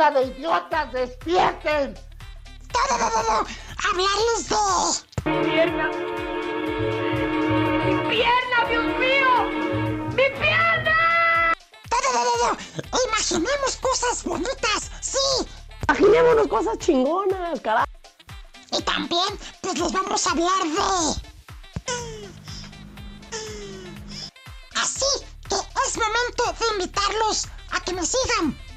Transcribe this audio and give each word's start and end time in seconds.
¡Bola 0.00 0.12
de 0.12 0.28
idiotas, 0.28 0.92
despierten! 0.94 1.92
¡No, 2.72 2.96
no, 2.96 3.10
no, 3.10 3.22
no! 3.22 3.46
¡Hablarles 3.84 4.48
de... 4.48 4.56
¡Pierna! 5.44 5.88
¡Mi 7.84 7.94
pierna, 8.08 8.58
Dios 8.70 8.86
mío! 8.98 9.30
¡Mi 10.16 10.26
pierna! 10.40 11.52
¡No, 11.90 11.96
no, 12.14 12.24
no, 12.24 12.32
no! 12.46 12.98
¡Imaginemos 13.08 13.76
cosas 13.76 14.24
bonitas! 14.24 14.90
¡Sí! 15.02 15.46
Imaginémonos 15.86 16.48
cosas 16.48 16.78
chingonas, 16.78 17.60
carajo. 17.60 17.86
Y 18.72 18.80
también, 18.80 19.38
pues 19.60 19.78
les 19.78 19.92
vamos 19.92 20.26
a 20.26 20.30
hablar 20.30 20.62
de... 20.62 21.20
Así 24.76 25.04
que 25.46 25.56
es 25.56 25.98
momento 25.98 26.54
de 26.58 26.66
invitarlos 26.72 27.48
a 27.72 27.80
que 27.80 27.92
me 27.92 28.06
sigan. 28.06 28.69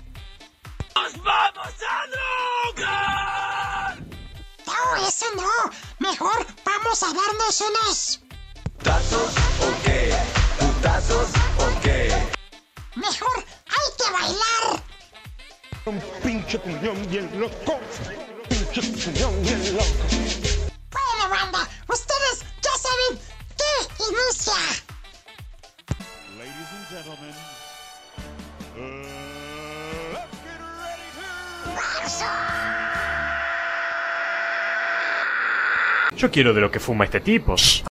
¡Nos 0.95 1.23
vamos 1.23 1.73
a 1.89 2.07
drogar! 2.75 3.97
No, 4.65 5.07
eso 5.07 5.25
no. 5.35 5.71
Mejor 5.99 6.45
vamos 6.65 7.03
a 7.03 7.07
darnos 7.07 7.61
unos... 7.61 8.19
¿Putazos 8.77 9.33
o 9.61 9.83
qué? 9.83 10.13
¿Putazos 10.59 11.29
o 11.57 11.81
qué? 11.81 12.11
Mejor 12.95 13.37
hay 13.37 13.89
que 13.97 14.11
bailar. 14.11 14.83
Un 15.85 15.99
pinche 16.21 16.59
cuñón 16.59 17.09
bien 17.09 17.29
loco. 17.39 17.79
Pinche 18.49 18.81
cuñón 18.81 19.41
bien 19.41 19.75
loco. 19.75 19.85
Bueno, 20.91 21.29
banda, 21.29 21.67
ustedes 21.87 22.45
ya 22.61 22.71
saben 22.77 23.19
qué 23.57 24.03
inicia. 24.09 24.53
Ladies 26.37 26.71
and 26.75 26.87
gentlemen, 26.89 27.52
Yo 36.15 36.31
quiero 36.31 36.53
de 36.53 36.61
lo 36.61 36.71
que 36.71 36.79
fuma 36.79 37.05
este 37.05 37.19
tipo. 37.19 37.55
¡Hola, 37.55 37.92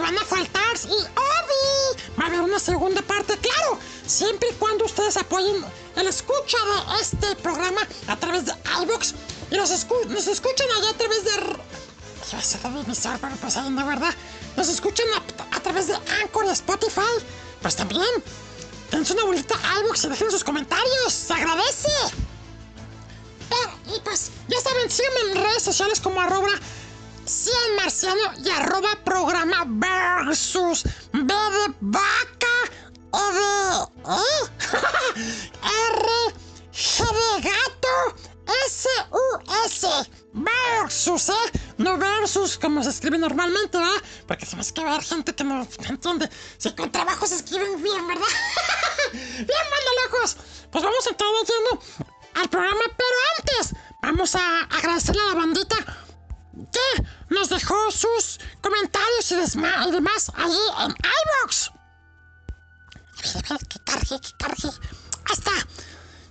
van 0.00 0.16
a 0.18 0.24
faltar 0.24 0.76
y 0.84 0.92
¡Obi! 0.92 2.02
Va 2.18 2.24
a 2.24 2.26
haber 2.26 2.40
una 2.40 2.58
segunda 2.58 3.02
parte, 3.02 3.36
claro. 3.38 3.78
Siempre 4.06 4.48
y 4.50 4.54
cuando 4.54 4.84
ustedes 4.84 5.16
apoyen 5.16 5.64
el 5.96 6.06
escucha 6.06 6.56
de 6.58 7.00
este 7.00 7.36
programa 7.36 7.80
a 8.06 8.16
través 8.16 8.46
de 8.46 8.52
iVoox 8.82 9.12
y 9.50 9.54
los 9.56 9.70
escu- 9.70 10.06
nos 10.06 10.26
escuchan 10.26 10.66
allá 10.78 10.90
a 10.90 10.94
través 10.94 11.24
de... 11.24 11.30
pero 13.20 13.36
pues 13.36 13.56
ahí 13.56 13.70
no, 13.70 13.86
¿verdad? 13.86 14.14
Nos 14.56 14.68
escuchan 14.68 15.06
a, 15.50 15.60
través 15.60 15.86
de 15.86 15.94
Anchor 15.94 16.44
y 16.46 16.50
Spotify. 16.50 17.00
Pues 17.62 17.76
también. 17.76 18.02
Dense 18.90 19.12
una 19.12 19.24
bolita 19.24 19.54
y 20.04 20.08
dejen 20.08 20.30
sus 20.30 20.44
comentarios. 20.44 21.12
¡Se 21.12 21.32
agradece! 21.32 21.88
Pero, 23.48 23.96
y 23.96 24.00
pues, 24.00 24.30
ya 24.48 24.60
saben, 24.60 24.90
síganme 24.90 25.20
en 25.32 25.42
redes 25.44 25.62
sociales 25.62 26.00
como 26.00 26.20
arroba 26.20 26.48
100 27.28 27.76
marciano 27.76 28.32
y 28.42 28.48
arroba 28.48 28.96
programa 29.04 29.64
versus 29.66 30.84
B 31.12 31.34
de 31.34 31.74
vaca 31.80 32.56
E 33.12 33.32
de... 33.36 33.82
¿eh? 34.14 34.48
R 35.92 36.08
G 36.72 37.04
de 37.04 37.50
gato 37.50 38.16
S 38.66 38.88
U 39.10 39.38
S 39.66 39.86
versus, 40.32 41.28
¿eh? 41.28 41.60
No 41.76 41.98
versus 41.98 42.56
como 42.56 42.82
se 42.82 42.90
escribe 42.90 43.18
normalmente, 43.18 43.76
¿verdad? 43.76 44.02
Porque 44.26 44.46
se 44.46 44.56
me 44.56 44.64
que 44.64 44.80
va 44.82 44.92
a 44.92 44.94
haber 44.94 45.04
gente 45.04 45.34
que 45.34 45.44
no 45.44 45.68
entiende. 45.86 46.30
Si 46.56 46.72
con 46.72 46.90
trabajo 46.90 47.26
se 47.26 47.36
escriben 47.36 47.82
bien, 47.82 48.06
¿verdad? 48.06 48.24
bien, 49.12 49.46
manda 49.46 49.90
locos. 50.04 50.36
Pues 50.70 50.82
vamos 50.82 51.06
a 51.06 51.10
entrar 51.10 51.30
lleno 51.46 51.82
al 52.36 52.48
programa, 52.48 52.84
pero 52.96 53.16
antes 53.38 53.74
vamos 54.00 54.34
a 54.34 54.60
agradecerle 54.64 55.20
a 55.20 55.26
la 55.26 55.34
bandita 55.34 56.07
que 56.66 57.02
nos 57.28 57.48
dejó 57.48 57.90
sus 57.90 58.40
comentarios 58.60 59.32
y, 59.32 59.36
demás 59.92 60.30
allí 60.34 60.60
en 60.80 60.90
iVoox. 60.90 61.70
A 63.18 63.22
ver, 63.34 63.44
a 63.48 63.54
ver, 63.54 63.66
que 63.66 63.78
cargue, 63.80 64.20
que 64.20 64.32
cargue. 64.38 64.68
Ahí 64.68 65.32
está. 65.32 65.50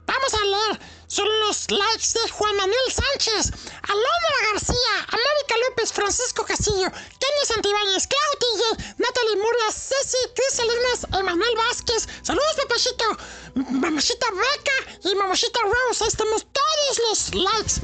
Vamos 0.06 0.33
a 0.33 0.45
leer. 0.45 0.79
Son 1.07 1.27
los 1.39 1.71
likes 1.71 2.13
de 2.13 2.29
Juan 2.31 2.56
Manuel 2.57 2.91
Sánchez, 2.91 3.51
Alondra 3.83 4.51
García, 4.51 4.94
América 5.07 5.56
López, 5.69 5.94
Francisco 5.94 6.45
Castillo, 6.45 6.91
Kenny 6.91 7.45
Santibáñez, 7.45 8.07
Clau 8.07 8.31
DJ, 8.41 8.94
Natalie 8.97 9.35
Murias, 9.38 9.75
Ceci, 9.75 10.18
Cris 10.35 10.53
Salinas, 10.53 11.07
Emanuel 11.18 11.56
Vázquez. 11.56 12.07
Saludos, 12.23 12.56
papachito. 12.57 13.06
Mamachita 13.71 14.27
Beca 14.31 15.09
y 15.09 15.15
Mamachita 15.15 15.59
Rose. 15.63 16.03
Ahí 16.03 16.09
estamos 16.09 16.45
todos 16.51 17.00
los 17.09 17.35
likes. 17.35 17.81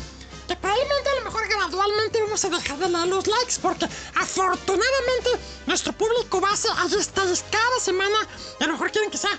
Que 0.47 0.55
probablemente 0.55 1.09
a 1.09 1.15
lo 1.15 1.21
mejor 1.21 1.47
gradualmente 1.47 2.21
vamos 2.21 2.43
a 2.43 2.49
dejar 2.49 2.77
de 2.77 2.89
leer 2.89 3.07
los 3.07 3.27
likes 3.27 3.55
porque 3.61 3.85
afortunadamente 4.15 5.29
nuestro 5.65 5.93
público 5.93 6.41
base 6.41 6.67
ahí 6.77 6.93
está 6.95 7.23
cada 7.49 7.79
semana 7.79 8.27
y 8.59 8.63
a 8.63 8.67
lo 8.67 8.73
mejor 8.73 8.91
quieren 8.91 9.09
que 9.09 9.17
sea 9.17 9.37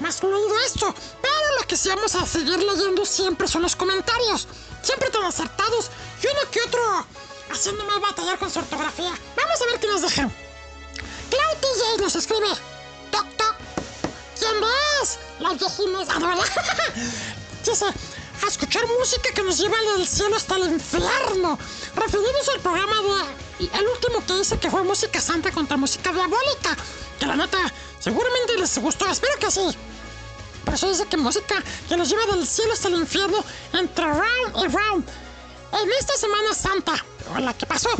más 0.00 0.16
fluido 0.16 0.58
esto. 0.66 0.94
Pero 1.22 1.60
lo 1.60 1.66
que 1.66 1.76
sí 1.76 1.88
vamos 1.88 2.14
a 2.14 2.26
seguir 2.26 2.58
leyendo 2.58 3.04
siempre 3.04 3.46
son 3.48 3.62
los 3.62 3.76
comentarios. 3.76 4.48
Siempre 4.82 5.10
tan 5.10 5.24
acertados 5.24 5.90
y 6.22 6.26
uno 6.26 6.50
que 6.50 6.60
otro 6.62 7.06
haciéndome 7.50 7.98
batallar 7.98 8.38
con 8.38 8.50
su 8.50 8.58
ortografía. 8.58 9.12
Vamos 9.36 9.60
a 9.60 9.66
ver 9.66 9.80
qué 9.80 9.86
nos 9.86 10.02
dejan. 10.02 10.32
Clau 11.30 11.56
TJ 11.60 12.02
nos 12.02 12.16
escribe. 12.16 12.48
¿quién 14.38 14.60
ves? 14.60 15.18
Las 15.40 15.58
viejinas. 15.58 16.08
Dice, 17.64 17.86
a 18.46 18.48
escuchar 18.48 18.86
música 18.98 19.30
que 19.34 19.42
nos 19.42 19.58
lleva 19.58 19.76
del 19.96 20.06
cielo 20.06 20.36
hasta 20.36 20.56
el 20.56 20.72
infierno. 20.72 21.58
Refiriéndose 21.94 22.50
al 22.52 22.60
programa 22.60 22.94
de... 23.02 23.64
El 23.66 23.86
último 23.86 24.24
que 24.26 24.34
dice 24.34 24.58
que 24.58 24.70
fue 24.70 24.82
música 24.84 25.20
santa 25.20 25.50
contra 25.50 25.76
música 25.76 26.12
diabólica. 26.12 26.76
Que 27.18 27.26
la 27.26 27.36
neta, 27.36 27.58
seguramente 27.98 28.56
les 28.58 28.78
gustó, 28.78 29.08
espero 29.10 29.38
que 29.38 29.50
sí. 29.50 29.76
Por 30.64 30.74
eso 30.74 30.88
dice 30.88 31.06
que 31.06 31.16
música 31.16 31.62
que 31.88 31.96
nos 31.96 32.08
lleva 32.08 32.26
del 32.26 32.46
cielo 32.46 32.72
hasta 32.72 32.88
el 32.88 32.94
infierno 32.94 33.44
entre 33.72 34.04
round 34.04 34.56
y 34.56 34.66
round. 34.68 35.08
En 35.72 35.90
esta 35.98 36.14
Semana 36.16 36.54
Santa, 36.54 37.04
o 37.34 37.38
la 37.38 37.52
que 37.54 37.66
pasó, 37.66 37.90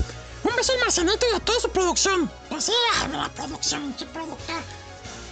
un 0.45 0.57
beso 0.57 0.73
al 0.73 0.79
marcianito 0.81 1.27
y 1.33 1.37
a 1.37 1.41
toda 1.41 1.61
su 1.61 1.69
producción. 1.71 2.31
Pues 2.49 2.65
sí, 2.65 2.73
la 3.13 3.29
producción, 3.31 3.95
qué 3.99 4.07
productor. 4.07 4.63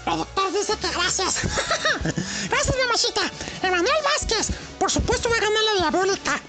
Productor 0.06 0.52
dice 0.52 0.78
que 0.78 0.88
gracias. 0.88 1.40
gracias, 2.48 2.76
mamachita. 2.78 3.22
Emanuel 3.60 4.04
Vázquez, 4.04 4.50
por 4.78 4.88
supuesto 4.88 5.28
va 5.28 5.34
a 5.36 5.40
ganar 5.40 5.62
la 5.64 5.74
diabólica. 5.80 6.40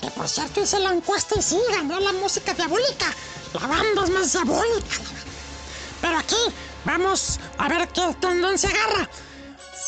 Que 0.00 0.10
por 0.10 0.28
cierto 0.28 0.60
hice 0.62 0.80
la 0.80 0.92
encuesta 0.92 1.38
y 1.38 1.42
sí, 1.42 1.56
ganó 1.70 2.00
la 2.00 2.12
música 2.14 2.54
diabólica. 2.54 3.14
La 3.52 3.64
banda 3.64 4.02
es 4.02 4.10
más 4.10 4.32
diabólica. 4.32 4.96
Pero 6.00 6.18
aquí 6.18 6.36
vamos 6.84 7.38
a 7.58 7.68
ver 7.68 7.86
qué 7.90 8.12
tendencia 8.20 8.70
agarra. 8.70 9.08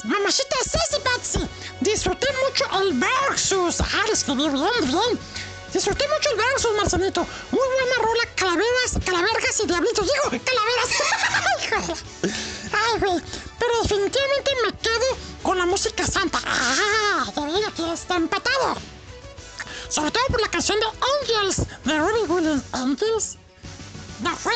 Mamachita 0.04 0.56
Ceci 0.62 1.02
Patsy, 1.02 1.48
disfruté 1.80 2.28
mucho 2.46 2.82
el 2.82 2.92
versus. 2.92 3.80
Ah, 3.80 4.04
escribí 4.12 4.48
bien, 4.48 4.70
bien. 4.82 5.18
Disfruté 5.72 6.06
mucho 6.06 6.30
el 6.30 6.36
versus, 6.36 6.70
Marcelito. 6.76 7.26
Muy 7.50 7.66
buena 7.66 7.96
rola, 8.00 8.22
calaveras, 8.36 8.92
calavergas 9.04 9.60
y 9.60 9.66
diablitos. 9.66 10.06
Digo, 10.06 10.44
calaveras. 10.44 12.04
Ay, 12.72 13.00
güey. 13.00 13.22
Pero 13.58 13.82
definitivamente 13.82 14.50
me 14.64 14.72
quedo 14.78 15.16
con 15.42 15.58
la 15.58 15.66
música 15.66 16.06
santa. 16.06 16.40
Ah, 16.44 17.24
ya 17.36 17.68
aquí 17.68 17.84
está 17.90 18.16
empatado. 18.16 18.76
Sobre 19.88 20.10
todo 20.10 20.22
por 20.28 20.40
la 20.40 20.48
canción 20.48 20.78
de 20.78 20.86
Angels 20.86 21.66
de 21.84 21.98
Robbie 21.98 22.26
Williams. 22.28 22.62
¿Angels? 22.72 23.36
No 24.20 24.36
fue 24.36 24.54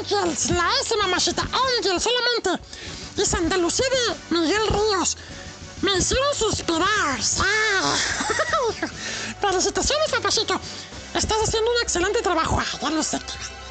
Angels, 0.00 0.50
la 0.50 0.70
S, 0.82 0.96
mamachita. 0.96 1.42
Angels 1.42 2.02
solamente. 2.02 2.50
Y 3.16 3.24
Santa 3.24 3.56
Lucía 3.56 3.86
de 3.90 4.36
Miguel 4.36 4.66
Ríos. 4.68 5.16
Me 5.82 5.96
hicieron 5.96 6.34
suspirar. 6.34 7.18
Felicitaciones, 9.40 10.10
papacito. 10.10 10.60
Estás 11.14 11.38
haciendo 11.44 11.70
un 11.70 11.82
excelente 11.82 12.22
trabajo. 12.22 12.58
Ah, 12.60 12.78
ya 12.80 12.90
lo 12.90 13.02
sé. 13.02 13.18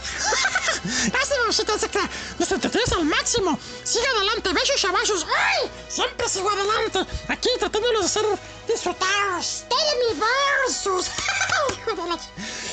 Mamacita. 1.40 1.78
Sé 1.78 1.90
que 1.90 2.00
nos 2.40 2.52
entretienes 2.52 2.92
al 2.92 3.06
máximo. 3.06 3.60
Sigue 3.84 4.08
adelante. 4.08 4.54
Besos 4.54 4.84
y. 4.84 5.26
¡Ay! 5.26 5.72
Siempre 5.88 6.30
sigo 6.30 6.50
adelante. 6.50 7.06
Aquí 7.28 7.50
tratándolos 7.60 8.02
de 8.02 8.06
hacer 8.06 8.26
disfrutar 8.68 9.42
de 9.42 10.14
mi 10.14 10.20
versus. 10.20 11.08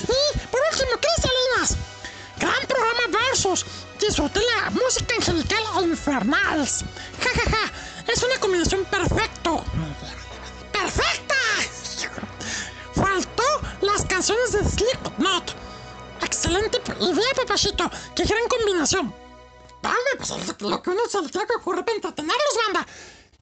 y 0.03 0.38
por 0.49 0.61
último, 0.73 0.91
Cristalinas. 1.00 1.77
Gran 2.38 2.67
programa 2.67 3.19
versus. 3.19 3.65
Disfruté 3.99 4.41
la 4.41 4.71
música 4.71 5.15
angelical 5.17 5.62
e 5.79 5.82
infernals. 5.82 6.85
Ja, 7.23 7.31
ja, 7.35 7.50
ja. 7.50 7.73
Es 8.12 8.23
una 8.23 8.38
combinación 8.38 8.85
perfecto. 8.87 9.65
¡Perfecta! 10.73 11.35
Faltó 12.94 13.61
las 13.82 14.05
canciones 14.06 14.53
de 14.53 14.65
Slipknot. 14.65 15.55
Excelente 16.22 16.81
idea, 17.00 17.34
papachito. 17.37 17.90
Qué 18.14 18.25
gran 18.25 18.46
combinación. 18.49 19.14
Dame, 19.82 19.96
pues 20.19 20.31
es 20.31 20.61
lo 20.61 20.82
que 20.82 20.90
uno 20.90 21.00
se 21.08 21.22
le 21.22 21.28
tiene 21.28 21.46
que 21.46 21.55
ocurrir 21.55 21.84
para 21.84 22.14
banda. 22.14 22.87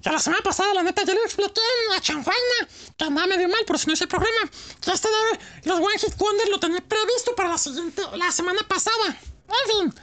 Ya 0.01 0.13
la 0.13 0.21
semana 0.21 0.43
pasada, 0.43 0.73
la 0.75 0.85
neta, 0.85 1.03
ya 1.05 1.13
le 1.13 1.21
expliqué 1.23 1.61
en 1.61 1.95
la 1.95 2.01
chanfaina 2.01 2.69
que 2.97 3.05
andaba 3.05 3.27
medio 3.27 3.49
mal, 3.49 3.65
por 3.67 3.79
si 3.79 3.89
no 3.89 3.95
hice 3.95 4.07
programa. 4.07 4.49
Que 4.81 4.93
este 4.93 5.09
de 5.09 5.69
los 5.69 5.79
One 5.81 5.99
Hit 5.99 6.17
Wonder 6.17 6.49
lo 6.49 6.61
tenía 6.61 6.81
previsto 6.81 7.35
para 7.35 7.49
la 7.49 7.59
siguiente, 7.59 8.03
la 8.15 8.31
semana 8.31 8.61
pasada. 8.69 9.07
En 9.09 9.91
fin. 9.91 10.01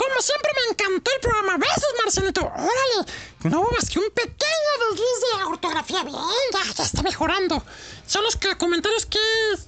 Como 0.00 0.22
siempre 0.22 0.50
me 0.56 0.72
encantó 0.72 1.10
el 1.14 1.20
programa. 1.20 1.58
Besos, 1.58 1.92
Marcelito. 2.02 2.40
Órale. 2.40 3.12
No 3.44 3.62
más 3.70 3.90
que 3.90 3.98
un 3.98 4.10
pequeño 4.10 4.72
desliz 4.88 5.16
de 5.38 5.44
ortografía. 5.44 6.02
Bien, 6.04 6.16
ya, 6.54 6.64
ya 6.72 6.84
está 6.84 7.02
mejorando. 7.02 7.62
Son 8.06 8.24
los 8.24 8.34
que- 8.36 8.56
comentarios 8.56 9.04
que... 9.04 9.18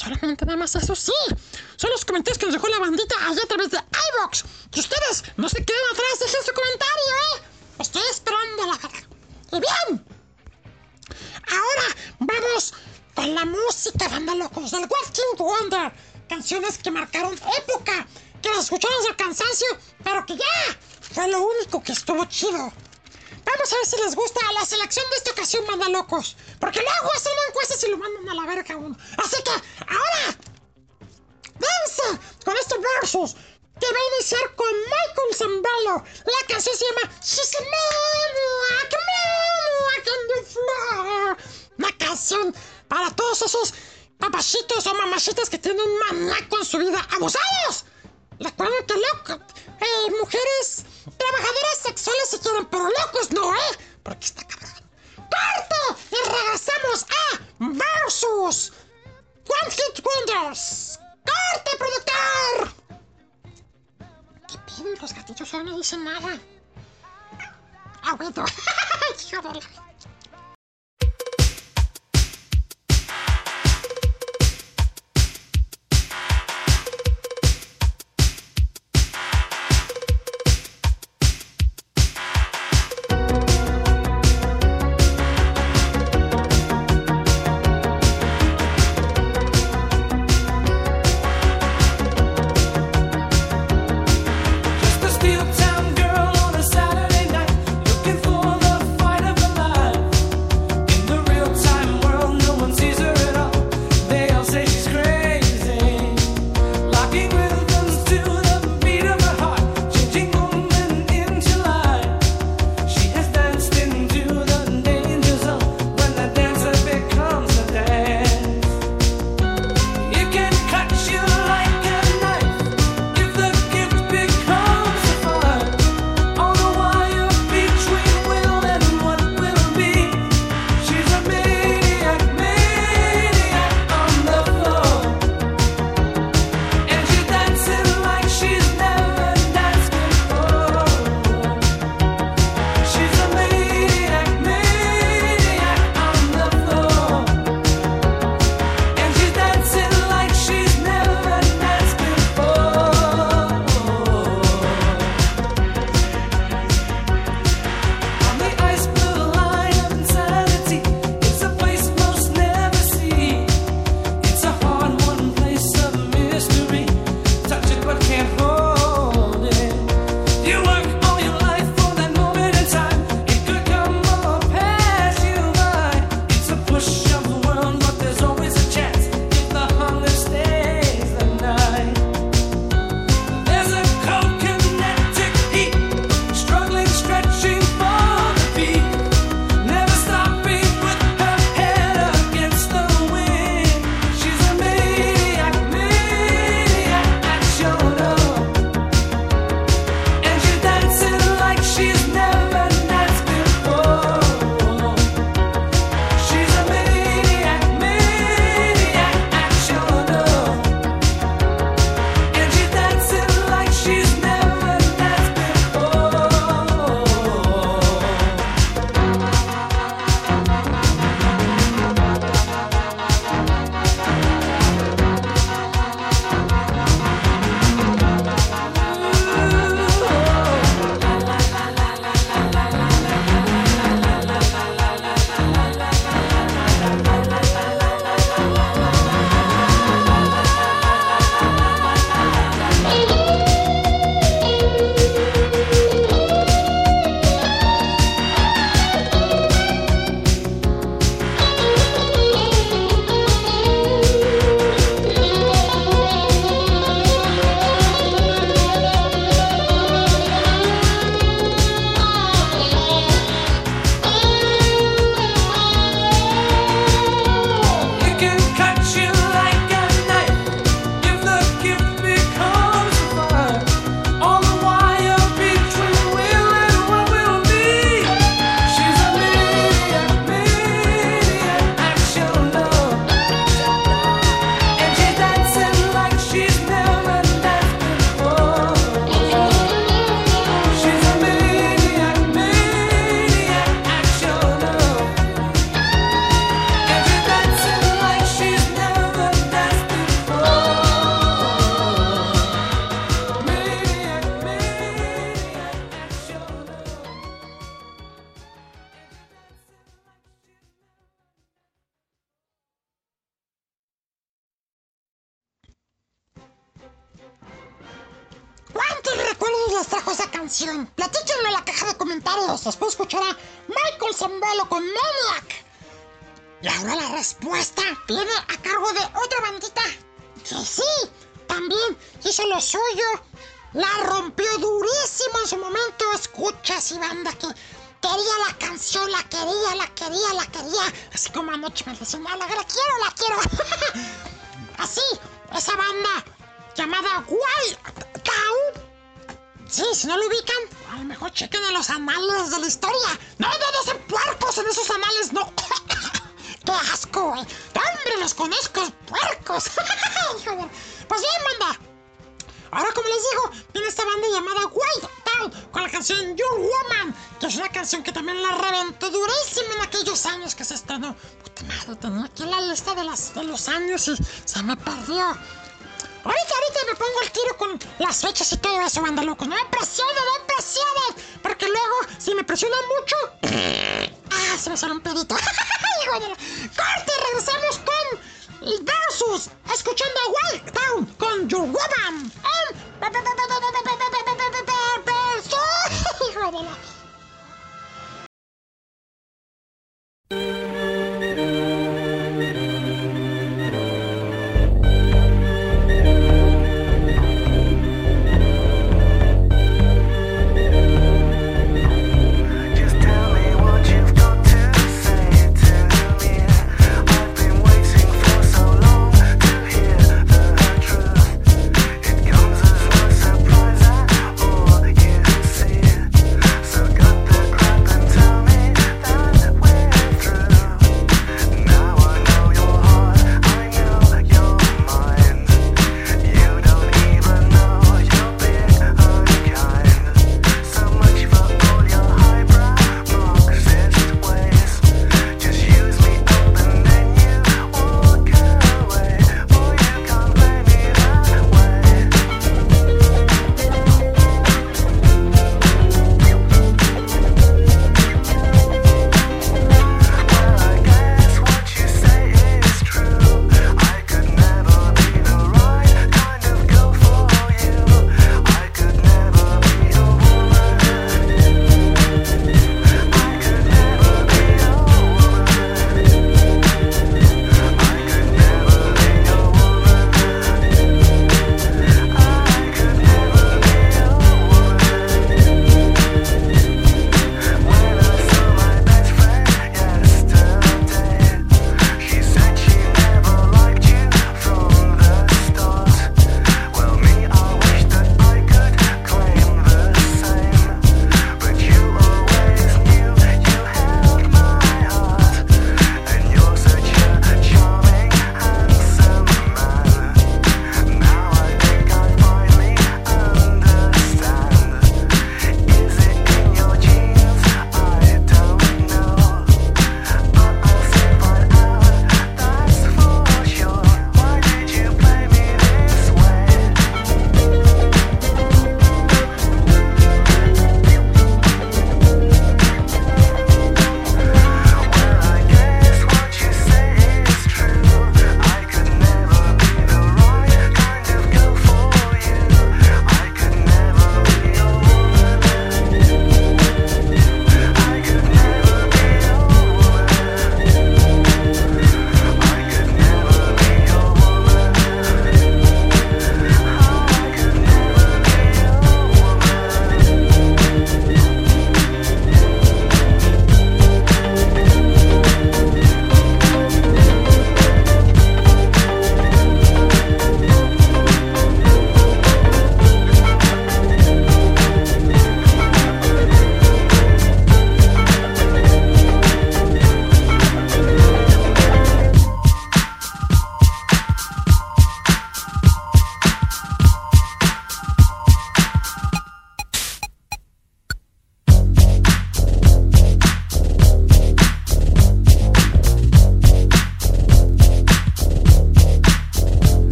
Solamente 0.00 0.44
nada 0.46 0.56
más 0.56 0.74
eso 0.76 0.94
sí. 0.94 1.12
Son 1.76 1.90
los 1.90 2.04
comentarios 2.04 2.38
que 2.38 2.46
nos 2.46 2.54
dejó 2.54 2.68
la 2.68 2.78
bandita 2.78 3.16
allá 3.26 3.42
a 3.42 3.46
través 3.46 3.70
de 3.72 3.78
iVox. 3.78 4.44
Que 4.70 4.78
ustedes 4.80 5.24
no 5.36 5.48
se 5.48 5.64
queden 5.64 5.80
atrás. 5.92 6.20
Dejen 6.20 6.44
su 6.46 6.52
comentario, 6.52 7.04
¿eh? 7.26 7.42
Estoy 7.80 8.02
esperando 8.10 8.66
la 8.66 8.76
verdad. 8.76 9.04
Y 9.52 9.58
bien. 9.60 10.04
Ahora 11.50 11.96
vamos 12.20 12.72
con 13.16 13.34
la 13.34 13.44
música, 13.44 14.06
banda 14.08 14.34
locos, 14.36 14.70
del 14.70 14.82
Walking 14.82 15.36
Wonder. 15.38 15.92
Canciones 16.28 16.78
que 16.78 16.92
marcaron 16.92 17.34
época, 17.58 18.06
que 18.40 18.48
las 18.48 18.64
escuchamos 18.64 19.06
al 19.06 19.16
cansancio, 19.16 19.66
pero 20.02 20.24
que 20.26 20.36
ya 20.36 20.78
fue 21.12 21.28
lo 21.28 21.40
único 21.42 21.82
que 21.82 21.92
estuvo 21.92 22.24
chido. 22.26 22.72
Vamos 23.44 23.72
a 23.72 23.76
ver 23.76 23.86
si 23.86 23.96
les 23.96 24.14
gusta 24.14 24.40
la 24.52 24.64
selección 24.64 25.08
de 25.10 25.16
esta 25.16 25.30
ocasión, 25.32 25.66
banda 25.66 25.88
locos. 25.88 26.36
Porque 26.58 26.80
luego 26.80 27.12
hacen 27.14 27.32
encuestas 27.48 27.82
y 27.84 27.88
lo 27.88 27.98
mandan 27.98 28.28
a 28.28 28.34
la 28.34 28.46
verga 28.46 28.74
a 28.74 28.78
uno. 28.78 28.96
Así 29.16 29.42
que, 29.42 29.50
ahora, 29.50 30.36
dense 31.54 32.20
con 32.44 32.56
este 32.56 32.76
versus 32.78 33.34
que 33.80 33.86
va 33.86 33.98
a 33.98 34.16
iniciar 34.16 34.54
con 34.56 34.68
Michael 34.68 35.34
Zambello. 35.34 36.04
La 36.26 36.46
canción 36.48 36.76
se 36.76 36.84
llama 36.84 37.12
She's 37.22 37.54
a 37.54 37.60
Maniac, 37.60 38.92
Maniac 39.08 40.06
on 40.14 40.22
the 40.28 40.42
Floor. 40.52 41.36
Una 41.78 41.96
canción 41.96 42.54
para 42.88 43.10
todos 43.16 43.40
esos 43.42 43.74
papachitos 44.18 44.86
o 44.86 44.94
mamachitas 44.94 45.48
que 45.48 45.58
tienen 45.58 45.80
un 45.80 45.98
maníaco 45.98 46.58
en 46.58 46.64
su 46.64 46.78
vida. 46.78 47.06
¡Abusados! 47.10 47.86
Recuerden 48.40 48.86
que 48.86 48.94
loco, 48.94 49.44
eh, 49.80 50.10
mujeres 50.18 50.86
trabajadoras 51.18 51.78
sexuales 51.82 52.28
si 52.30 52.38
quieren, 52.38 52.64
pero 52.66 52.88
locos 52.88 53.30
no, 53.32 53.54
¿eh? 53.54 53.78
Porque 54.02 54.24
está 54.24 54.46
cabrón. 54.46 54.82
¡Corte! 55.16 56.02
Y 56.10 56.30
regresamos 56.30 57.04
a 57.04 57.40
Versus 57.58 58.72
One 59.46 59.70
Hit 59.70 60.04
Wonders. 60.06 60.98
¡Corte, 61.26 61.70
productor! 61.78 62.74
¿Qué 64.48 64.58
pedo? 64.58 64.96
Los 65.02 65.14
gatillos 65.14 65.54
ahora 65.54 65.66
no 65.66 65.76
dicen 65.76 66.04
nada. 66.04 66.40
Ah, 68.02 68.14
bueno. 68.14 68.44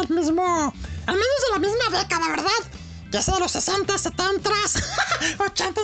el 0.00 0.08
mismo, 0.10 0.42
al 1.06 1.14
menos 1.14 1.38
de 1.46 1.52
la 1.52 1.58
misma 1.58 1.98
década, 1.98 2.28
¿verdad? 2.28 2.50
Ya 3.10 3.22
sea 3.22 3.34
de 3.34 3.40
los 3.40 3.52
60, 3.52 3.96
70, 3.96 4.50
80, 5.38 5.80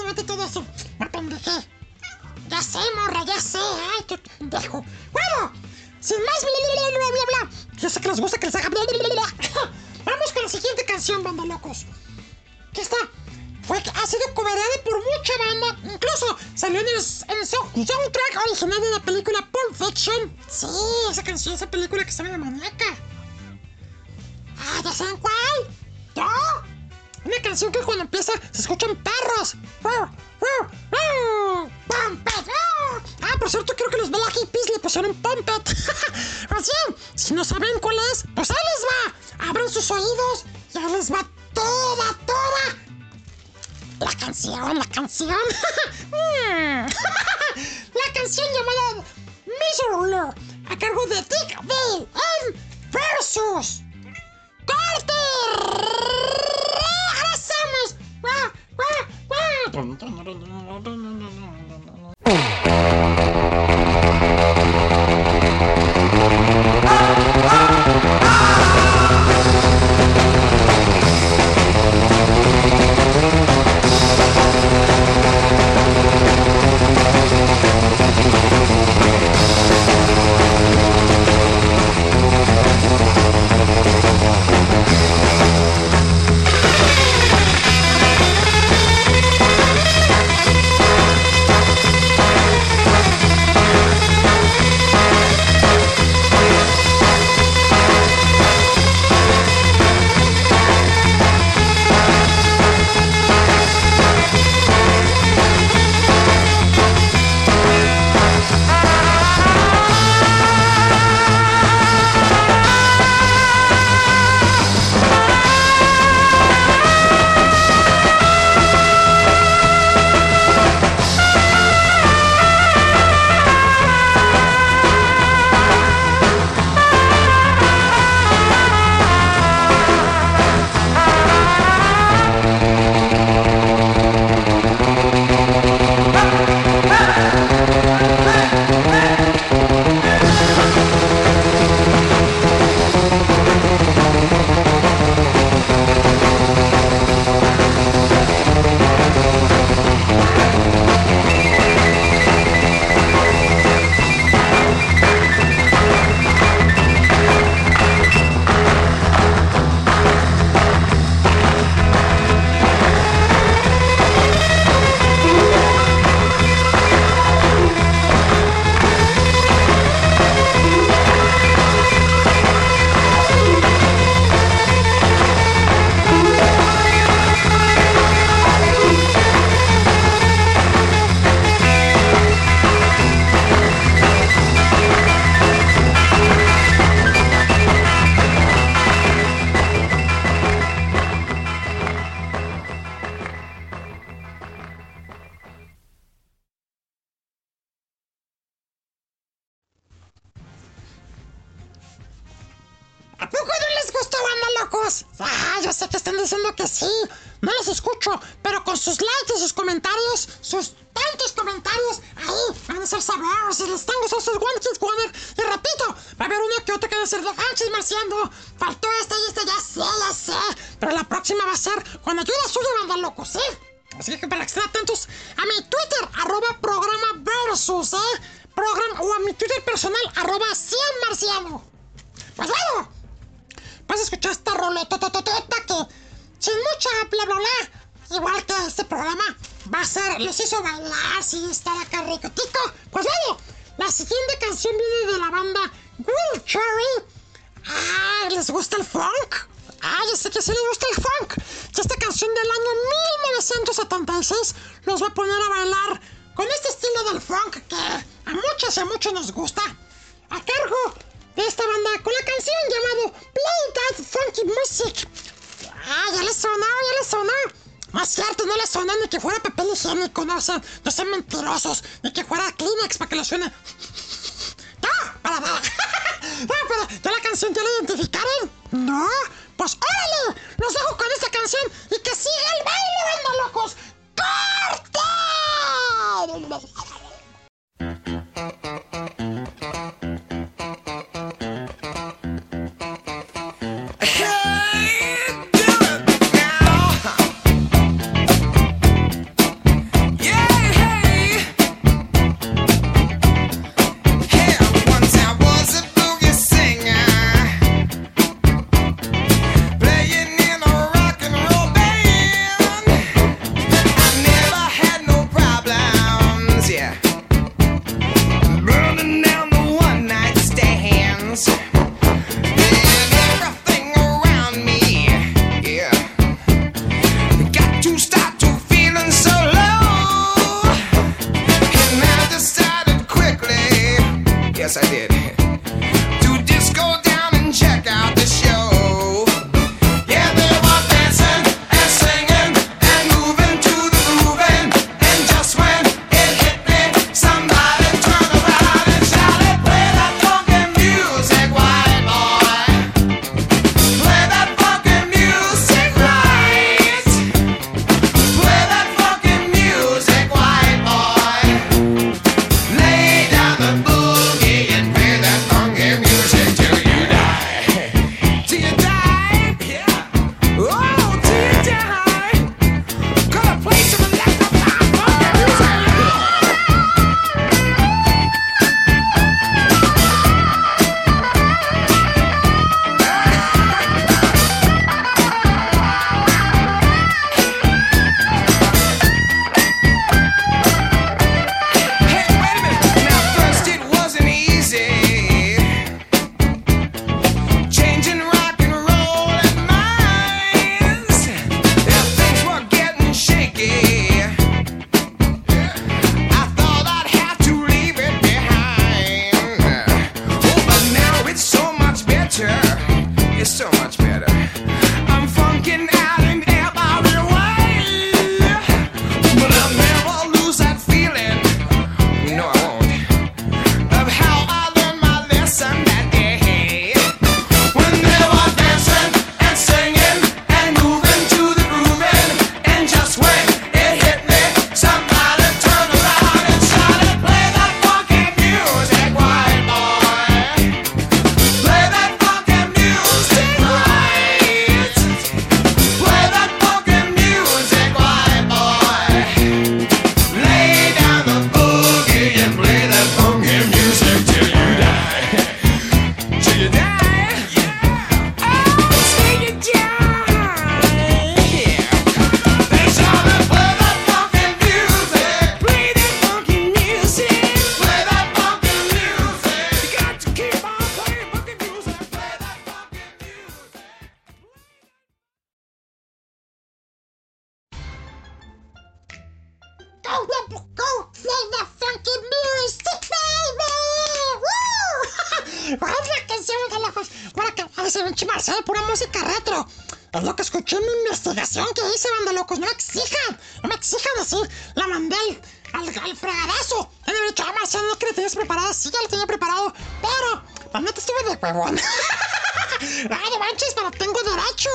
fregadazo. 496.25 496.89
He 497.07 497.13
de 497.13 497.19
haber 497.19 497.31
dicho, 497.31 497.45
Amazon, 497.45 497.87
no 497.87 497.99
que 497.99 498.07
lo 498.07 498.15
tenías 498.15 498.35
preparado. 498.35 498.73
Sí, 498.73 498.91
ya 498.91 499.03
lo 499.03 499.09
tenía 499.09 499.27
preparado. 499.27 499.73
Pero, 500.01 500.43
la 500.73 500.81
neta 500.81 500.99
estuve 501.01 501.23
de 501.31 501.37
huevón. 501.37 501.79
Ay, 502.81 503.31
no 503.31 503.39
manches, 503.39 503.75
pero 503.75 503.91
tengo 503.91 504.21
derecho 504.23 504.71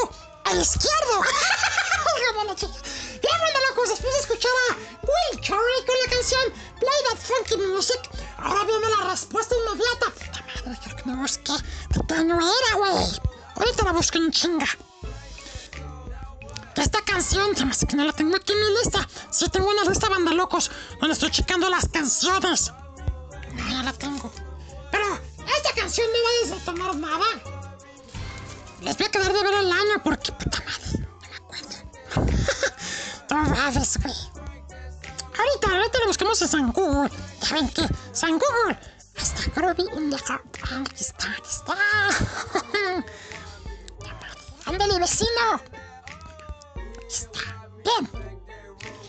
al 0.46 0.62
izquierdo. 0.62 1.24
Ya, 3.22 3.38
bueno, 3.38 3.60
locos, 3.70 3.90
después 3.90 4.14
de 4.14 4.20
escuchar 4.22 4.52
a 4.70 4.76
Will 5.04 5.42
Curry 5.42 5.86
con 5.86 5.96
la 6.04 6.10
canción 6.10 6.42
Play 6.80 7.00
That 7.10 7.18
Funky 7.18 7.58
Music, 7.58 8.00
ahora 8.38 8.64
viene 8.64 8.88
la 8.98 9.10
respuesta 9.10 9.56
inmediata. 9.56 10.14
La 10.34 10.42
madre, 10.42 10.80
quiero 10.82 10.98
que 10.98 11.10
me 11.10 11.16
busque. 11.18 11.52
¿De 11.52 12.08
qué 12.08 12.24
no 12.24 12.40
era, 12.40 12.76
güey? 12.78 13.22
Ahorita 13.56 13.84
la 13.84 13.92
busco 13.92 14.18
en 14.18 14.32
chinga. 14.32 14.68
Esta 16.80 17.02
canción, 17.02 17.54
se 17.58 17.66
me 17.66 17.74
que 17.76 17.96
no 17.98 18.06
la 18.06 18.14
tengo 18.14 18.38
aquí 18.38 18.54
en 18.54 18.60
mi 18.60 18.80
lista. 18.80 19.06
Sí 19.32 19.50
tengo 19.50 19.70
una 19.70 19.84
lista 19.84 20.08
banda 20.08 20.32
locos 20.32 20.72
donde 21.02 21.14
estoy 21.14 21.30
checando 21.30 21.70
las 21.70 21.90
canciones. 21.90 22.72
No, 23.54 23.70
ya 23.70 23.84
la 23.84 23.92
tengo. 23.92 24.32
Pero 24.90 25.20
esta 25.58 25.74
canción 25.76 26.08
no 26.08 26.56
va 26.56 26.62
a 26.62 26.66
tomar 26.66 26.96
nada. 26.96 27.26
Les 28.82 28.98
voy 28.98 29.08
a 29.08 29.12
quedar 29.12 29.34
de 29.34 29.44
ver 29.44 29.54
el 29.56 29.72
año 29.72 30.04
porque 30.06 30.32
puta 30.32 30.60
madre, 30.60 31.00
no 31.00 31.28
me 31.28 31.36
acuerdo. 31.36 31.76
no 33.30 33.44
mames, 33.56 33.98
güey. 34.02 34.16
Ahorita, 35.38 35.72
ahorita 35.76 36.00
lo 36.00 36.08
buscamos 36.08 36.42
en 36.42 36.48
San 36.48 36.72
Google. 36.72 37.12
Ya 37.42 37.56
ven 37.56 37.70
que 37.70 37.90
San 38.14 38.40
Google 38.40 38.80
está 39.16 39.52
groovy 39.54 39.84
in 39.98 40.10
the 40.10 40.18
heart. 40.18 40.58
Está, 40.98 41.36
está. 41.44 41.78
Ándale, 44.66 45.00
vecino. 45.00 45.62
Está 47.10 47.68
bien. 47.84 48.10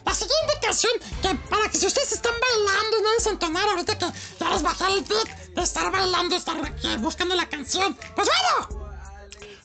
La 0.06 0.14
siguiente 0.14 0.54
canción, 0.62 0.92
que 1.20 1.34
para 1.50 1.68
que 1.68 1.78
si 1.78 1.86
ustedes 1.86 2.12
están 2.12 2.32
bailando 2.40 2.98
y 2.98 3.02
no 3.02 3.10
desentonar 3.12 3.68
ahorita 3.68 3.98
que 3.98 4.06
ya 4.40 4.50
les 4.50 4.62
bajé 4.62 4.86
el 4.86 5.02
beat 5.02 5.28
de 5.54 5.62
estar 5.62 5.92
bailando, 5.92 6.34
estar 6.36 6.56
aquí 6.64 6.96
buscando 6.96 7.34
la 7.34 7.48
canción. 7.48 7.94
Pues 8.16 8.28
bueno, 8.28 8.90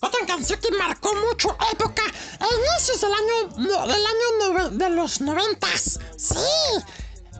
otra 0.01 0.25
canción 0.27 0.59
que 0.59 0.71
marcó 0.71 1.15
mucho 1.15 1.57
época 1.71 2.03
a 2.39 2.45
inicios 2.45 3.01
del 3.01 3.13
año, 3.13 3.85
del 3.87 4.05
año 4.05 4.69
de 4.71 4.89
los 4.89 5.21
noventas. 5.21 5.99
Sí, 6.17 6.35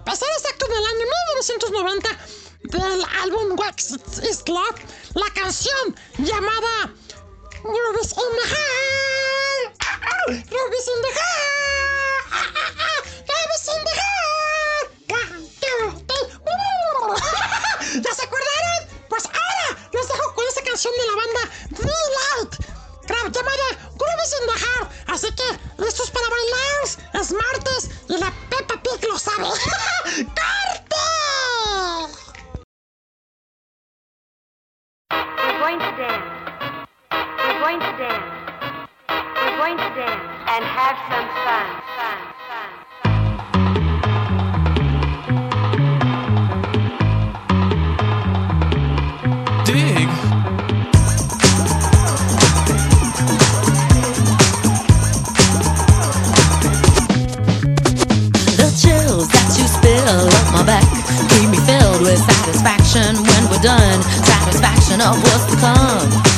pasar 0.05 0.29
exacto 0.37 0.65
del 0.67 0.85
año 0.85 1.05
1990 1.35 2.09
del 2.63 3.05
álbum 3.21 3.59
Wax 3.59 3.91
is 4.23 4.43
Love, 4.47 4.79
la 5.13 5.29
canción 5.33 5.95
llamada 6.17 6.93
Grooves 7.63 8.13
in 8.13 8.31
my 8.35 8.49
Heart. 8.49 9.44
Rubies 10.27 10.87
in 10.87 10.99
the 11.05 11.11
Heart. 11.19 12.25
Rubies 13.29 13.67
in 13.73 13.81
the 13.85 13.93
three. 13.95 15.21
¿Ya 18.03 18.11
se 18.13 18.23
acordaron? 18.23 18.81
Pues 19.09 19.25
ahora 19.25 19.67
los 19.93 20.07
dejo 20.07 20.33
con 20.35 20.45
esa 20.47 20.61
canción 20.63 20.93
de 20.97 21.05
la 21.05 21.15
banda 21.15 21.41
Delight 21.69 22.53
gra- 23.07 23.31
llamada 23.31 23.67
Grooves 23.97 24.33
in 24.39 24.47
the. 24.47 24.55
Así 25.13 25.29
que, 25.35 25.47
listos 25.81 26.09
para 26.11 26.27
bailar. 26.29 26.65
Es 27.13 27.31
martes 27.31 27.89
y 28.09 28.17
la 28.17 28.31
Peppa 28.49 28.81
Pig 28.81 29.07
lo 29.09 29.17
sabe. 29.19 29.47
¡Corte! 30.15 30.95
We're 35.11 35.59
going 35.59 35.79
to 35.79 35.91
dance. 35.97 36.25
We're 37.11 37.59
going 37.59 37.79
to 37.79 37.97
dance. 37.97 38.44
We're 39.65 39.75
going 39.77 39.89
to 39.89 39.95
dance 39.95 40.21
and 40.47 40.63
have 40.63 40.97
some 41.09 41.27
fun. 41.41 41.65
Fun. 41.97 42.17
Fun. 42.45 42.69
Dig. 49.65 50.07
The 58.55 58.69
chills 58.77 59.27
that 59.29 59.49
you 59.57 59.65
spill 59.65 60.29
up 60.29 60.53
my 60.53 60.61
back 60.63 60.85
keep 61.31 61.49
me 61.49 61.57
filled 61.65 62.01
with 62.03 62.19
satisfaction 62.19 63.17
when 63.17 63.49
we're 63.49 63.63
done. 63.63 64.03
Satisfaction 64.03 65.01
of 65.01 65.17
what's 65.23 65.45
to 65.49 65.57
come. 65.57 66.34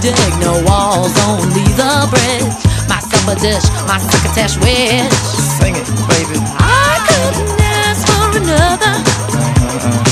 Dig. 0.00 0.32
No 0.40 0.52
walls, 0.64 1.12
only 1.28 1.64
the 1.76 2.08
bridge. 2.10 2.54
My 2.88 3.00
supper 3.00 3.36
dish, 3.38 3.66
my 3.86 3.98
succotash 3.98 4.56
wish. 4.64 5.12
Sing 5.58 5.76
it, 5.76 5.86
baby. 6.08 6.38
I 6.58 6.98
couldn't 7.08 7.60
ask 7.60 8.06
for 8.08 8.26
another. 8.40 8.94
No, 10.04 10.09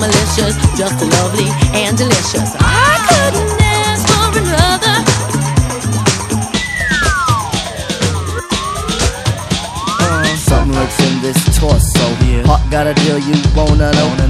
malicious, 0.00 0.56
just 0.78 1.00
lovely 1.04 1.48
and 1.74 1.96
delicious. 1.96 2.59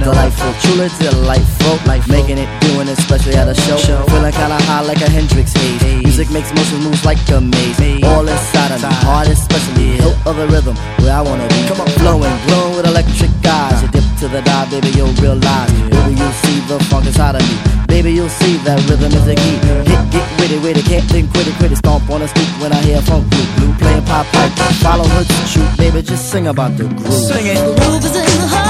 Delightful, 0.01 0.53
truly 0.65 0.89
delightful. 0.99 1.77
Life 1.85 2.09
making 2.09 2.39
it, 2.39 2.49
doing 2.65 2.89
it, 2.89 2.99
especially 2.99 3.35
at 3.35 3.49
a 3.49 3.55
show. 3.55 3.77
Feeling 4.09 4.33
kinda 4.33 4.57
high 4.65 4.81
like 4.81 5.03
a 5.03 5.11
Hendrix 5.11 5.53
haze. 5.53 6.03
Music 6.03 6.31
makes 6.31 6.49
motion 6.55 6.81
moves 6.81 7.05
like 7.05 7.21
a 7.29 7.41
maze. 7.41 8.03
All 8.05 8.27
inside 8.27 8.73
of 8.73 8.81
me, 8.81 8.89
heart 9.05 9.29
especially. 9.29 10.01
Hilt 10.01 10.17
of 10.25 10.37
the 10.37 10.47
rhythm, 10.49 10.75
where 11.05 11.13
I 11.13 11.21
wanna 11.21 11.47
be. 11.49 11.69
Come 11.69 11.81
on, 11.83 11.89
flowing, 12.01 12.33
glowing 12.47 12.77
with 12.77 12.87
electric 12.87 13.31
eyes. 13.45 13.77
Uh. 13.77 13.83
You 13.83 13.89
dip 14.01 14.07
to 14.21 14.29
the 14.29 14.41
dive, 14.41 14.71
baby, 14.71 14.89
you'll 14.97 15.13
realize. 15.21 15.71
Baby, 15.93 16.17
you'll 16.17 16.39
see 16.45 16.61
the 16.65 16.79
funk 16.89 17.05
inside 17.05 17.37
of 17.37 17.43
me. 17.45 17.57
Baby, 17.87 18.13
you'll 18.13 18.33
see 18.41 18.57
that 18.65 18.81
rhythm 18.89 19.13
is 19.13 19.27
a 19.29 19.35
key. 19.35 19.59
Get, 19.85 20.01
get 20.11 20.27
witty, 20.41 20.59
witty, 20.65 20.83
can't 20.83 21.05
think, 21.13 21.31
quit 21.33 21.47
it, 21.47 21.55
quit 21.61 21.73
it. 21.73 21.77
Stomp 21.77 22.09
on 22.09 22.21
the 22.21 22.29
street 22.29 22.49
when 22.63 22.73
I 22.73 22.81
hear 22.81 23.03
funk 23.03 23.29
blue, 23.29 23.47
blue 23.57 23.73
playing 23.75 24.05
pop 24.05 24.25
pipe. 24.33 24.53
Follow 24.81 25.05
her 25.05 25.25
to 25.25 25.47
shoot, 25.47 25.69
baby, 25.77 26.01
just 26.01 26.31
sing 26.31 26.47
about 26.47 26.77
the 26.79 26.85
groove. 26.85 27.13
Sing 27.13 27.47
it. 27.53 27.59
Groove 27.77 28.05
is 28.05 28.17
in 28.17 28.25
the 28.41 28.49
heart. 28.49 28.70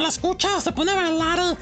La- 0.00 0.08
escucha 0.08 0.60
se 0.60 0.72
pone 0.72 0.92
a 0.92 0.96
bailar. 0.96 1.56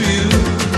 You. 0.00 0.69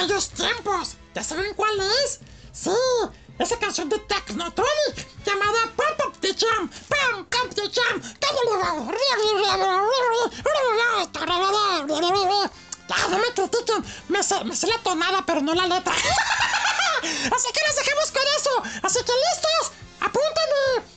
aquellos 0.00 0.30
tiempos. 0.30 0.96
¿Ya 1.14 1.22
saben 1.22 1.52
cuál 1.54 1.78
es? 2.04 2.20
Sí, 2.52 2.70
esa 3.38 3.58
canción 3.58 3.88
de 3.88 3.98
Technotronic 3.98 5.24
llamada 5.24 5.72
Pump 5.76 6.00
Up 6.06 6.18
the 6.20 6.34
Jam. 6.34 6.68
Pump 6.88 7.34
Up 7.44 7.54
the 7.54 7.70
Jam. 7.70 8.02
Ya, 12.88 13.08
no 13.08 13.18
me 13.18 13.32
critiquen. 13.34 13.84
Me 14.08 14.22
sé, 14.22 14.42
me 14.44 14.56
sé 14.56 14.66
la 14.66 14.78
tonada, 14.78 15.24
pero 15.26 15.40
no 15.40 15.54
la 15.54 15.66
letra. 15.66 15.92
Así 15.92 17.52
que 17.52 17.60
los 17.66 17.76
dejamos 17.76 18.10
con 18.10 18.22
eso. 18.36 18.62
Así 18.82 18.98
que 19.04 19.12
listos. 19.12 19.72
Apúntame. 20.00 20.90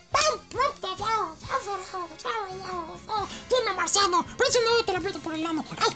Tiene 3.49 3.73
marciano. 3.73 4.25
Pero 4.37 4.51
si 4.51 4.59
no, 4.59 4.85
te 4.85 4.93
la 4.93 4.99
meto 4.99 5.19
por 5.19 5.33
el 5.33 5.43
lano. 5.43 5.63
¡Ay! 5.79 5.95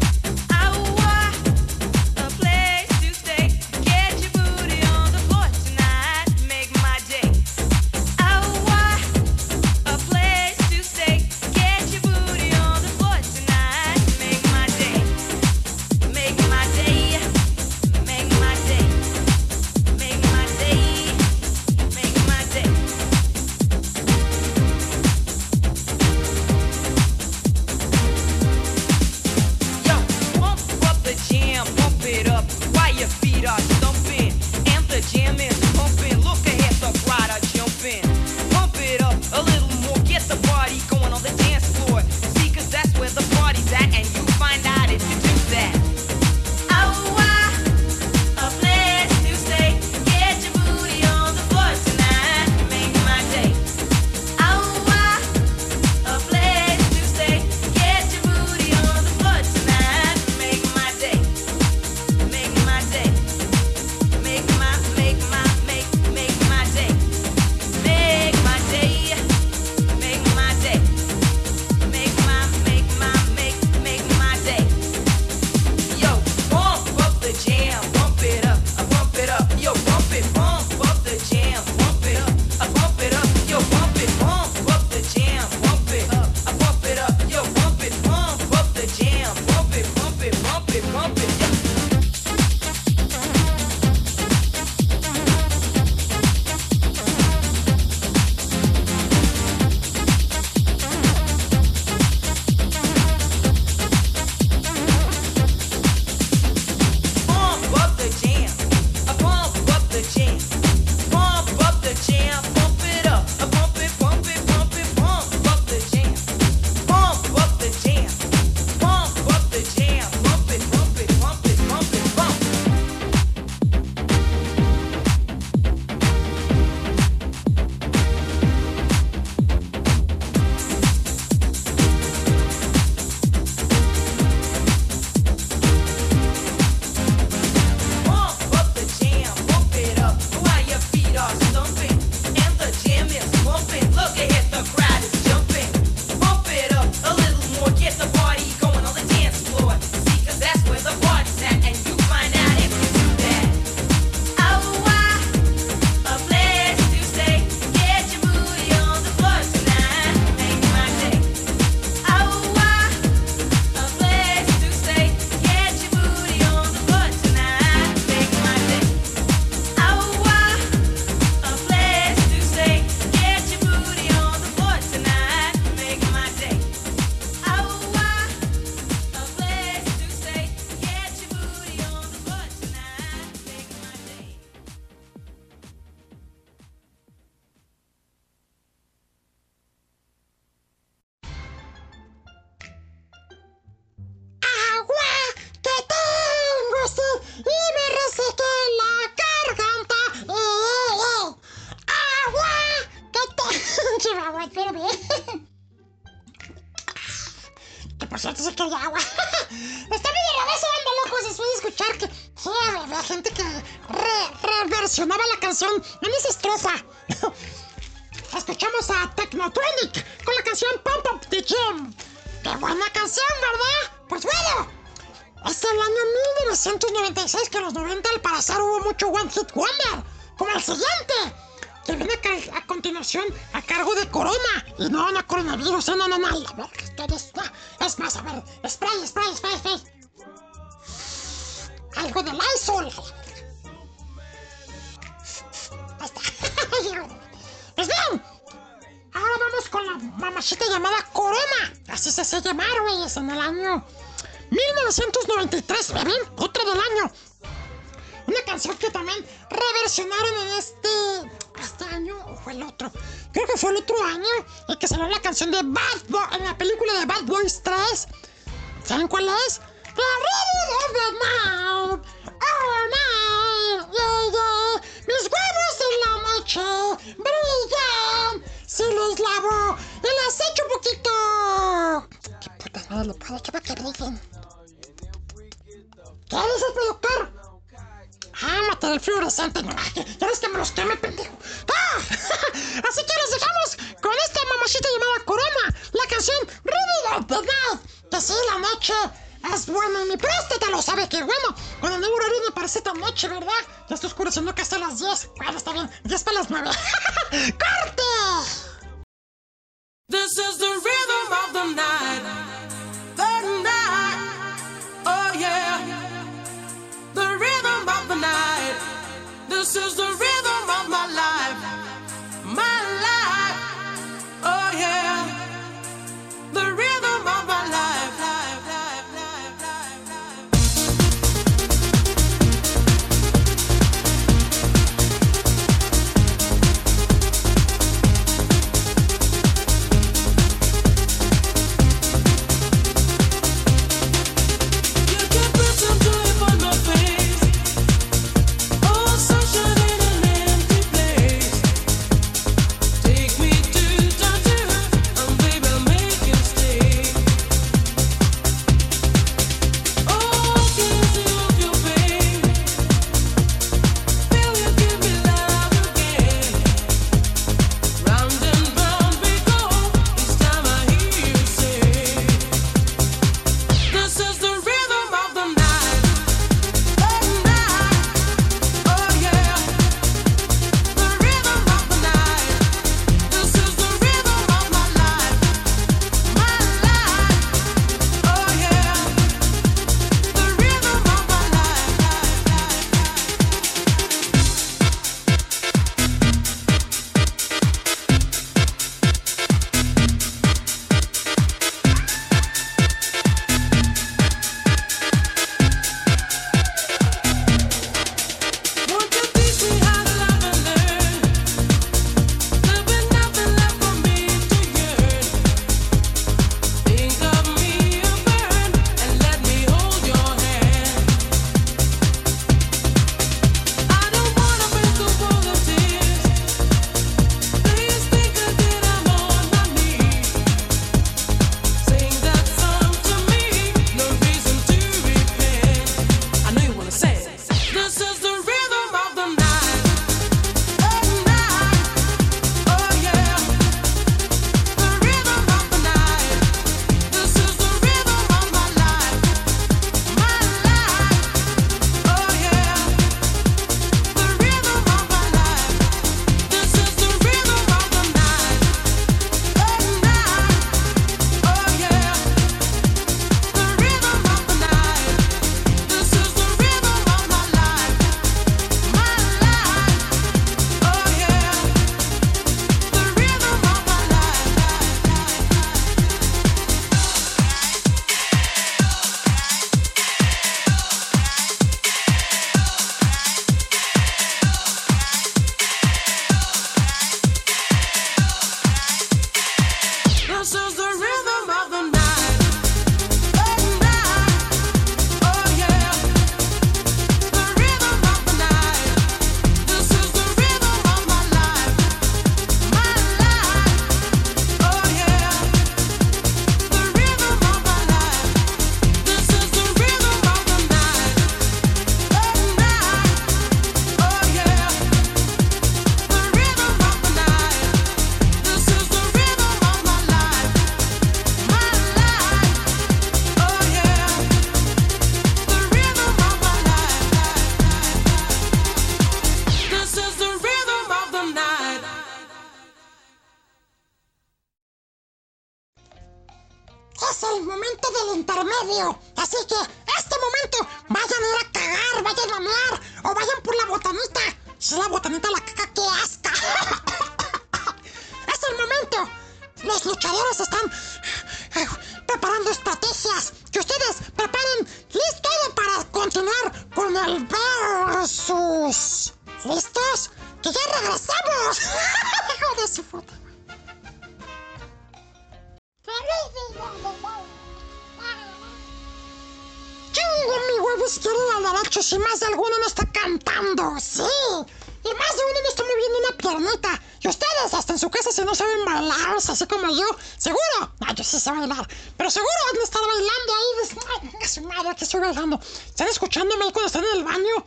¿Están 585.11 585.89
escuchándome 585.89 586.45
ahí 586.45 586.51
cuando 586.53 586.67
están 586.67 586.85
en 586.85 586.99
el 586.99 587.03
baño? 587.03 587.45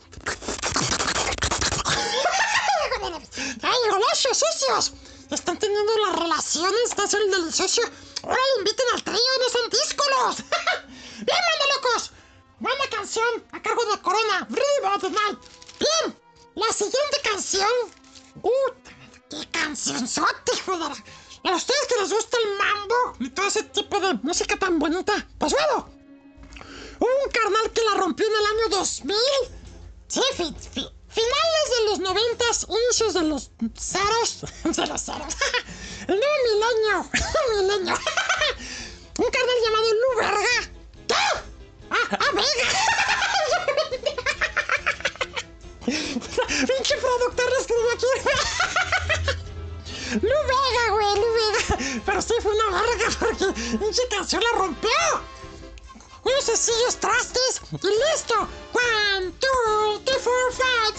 ¡Ay, 3.63 3.89
golosos 3.89 4.37
sucios! 4.37 4.93
Están 5.31 5.57
teniendo 5.57 5.97
las 6.05 6.15
relaciones, 6.15 6.81
están 6.83 7.05
haciendo 7.07 7.35
el 7.35 7.41
delicioso. 7.41 7.81
Ahora 8.21 8.37
inviten 8.59 8.85
al 8.93 9.03
trío, 9.03 9.17
no 9.17 9.49
son 9.49 9.69
díscolos. 9.71 10.37
¡Bien, 11.25 11.37
manda 11.49 11.75
locos! 11.75 12.11
Buena 12.59 12.87
canción 12.91 13.43
a 13.51 13.59
cargo 13.59 13.83
de 13.85 13.99
Corona, 13.99 14.47
the. 15.01 15.09
Bien, 15.79 16.19
la 16.53 16.71
siguiente 16.71 17.17
canción. 17.23 17.67
¡Uh! 18.43 18.71
¡Qué 19.27 19.49
cancionzote, 19.49 20.51
joder! 20.67 20.91
A 21.45 21.55
ustedes 21.55 21.87
que 21.87 21.99
les 21.99 22.13
gusta 22.13 22.37
el 22.37 22.57
mambo 22.59 22.95
y 23.21 23.29
todo 23.31 23.47
ese 23.47 23.63
tipo 23.63 23.99
de 23.99 24.13
música 24.21 24.55
tan 24.55 24.77
bonita, 24.77 25.27
pues 25.39 25.51
bueno. 25.53 25.94
Un 26.99 27.29
carnal 27.31 27.71
que 27.71 27.81
la 27.83 27.93
rompió 27.95 28.25
en 28.25 28.33
el 28.33 28.45
año 28.45 28.69
2000. 28.77 29.15
Sí, 30.07 30.21
fi- 30.35 30.55
fi- 30.73 30.89
finales 31.09 31.69
de 31.77 31.85
los 31.89 31.99
noventas, 31.99 32.65
inicios 32.69 33.13
de 33.13 33.21
los 33.23 33.51
ceros. 33.77 34.41
De 34.77 34.87
los 34.87 35.01
ceros. 35.01 35.35
Nuevo 36.07 36.21
milenio. 36.45 37.09
milenio. 37.55 37.95
Un 39.17 39.29
carnal 39.31 39.55
llamado 39.65 39.93
Lu 39.93 40.17
Verga. 40.17 40.71
¡Ah, 41.89 42.07
ah, 42.11 42.31
Vega! 42.33 42.69
Pinche 45.85 46.97
productor 46.97 47.49
lo 47.49 47.57
escribió 47.59 47.91
aquí. 47.93 48.11
Lu 50.21 50.29
Vega, 50.47 50.89
güey, 50.91 51.15
Lu 51.15 51.33
Vega. 51.33 52.01
Pero 52.05 52.21
sí 52.21 52.33
fue 52.41 52.51
una 52.51 52.81
verga 52.81 53.07
porque 53.19 53.45
pinche 53.77 54.01
canción 54.09 54.41
la 54.43 54.57
rompió. 54.57 54.89
Unos 56.25 56.43
sencillos 56.43 56.95
trastes 56.99 57.61
y 57.71 57.87
listo. 57.87 58.33
One, 58.73 59.31
two, 59.39 60.01
three, 60.05 60.19
four, 60.19 60.51
five. 60.53 60.95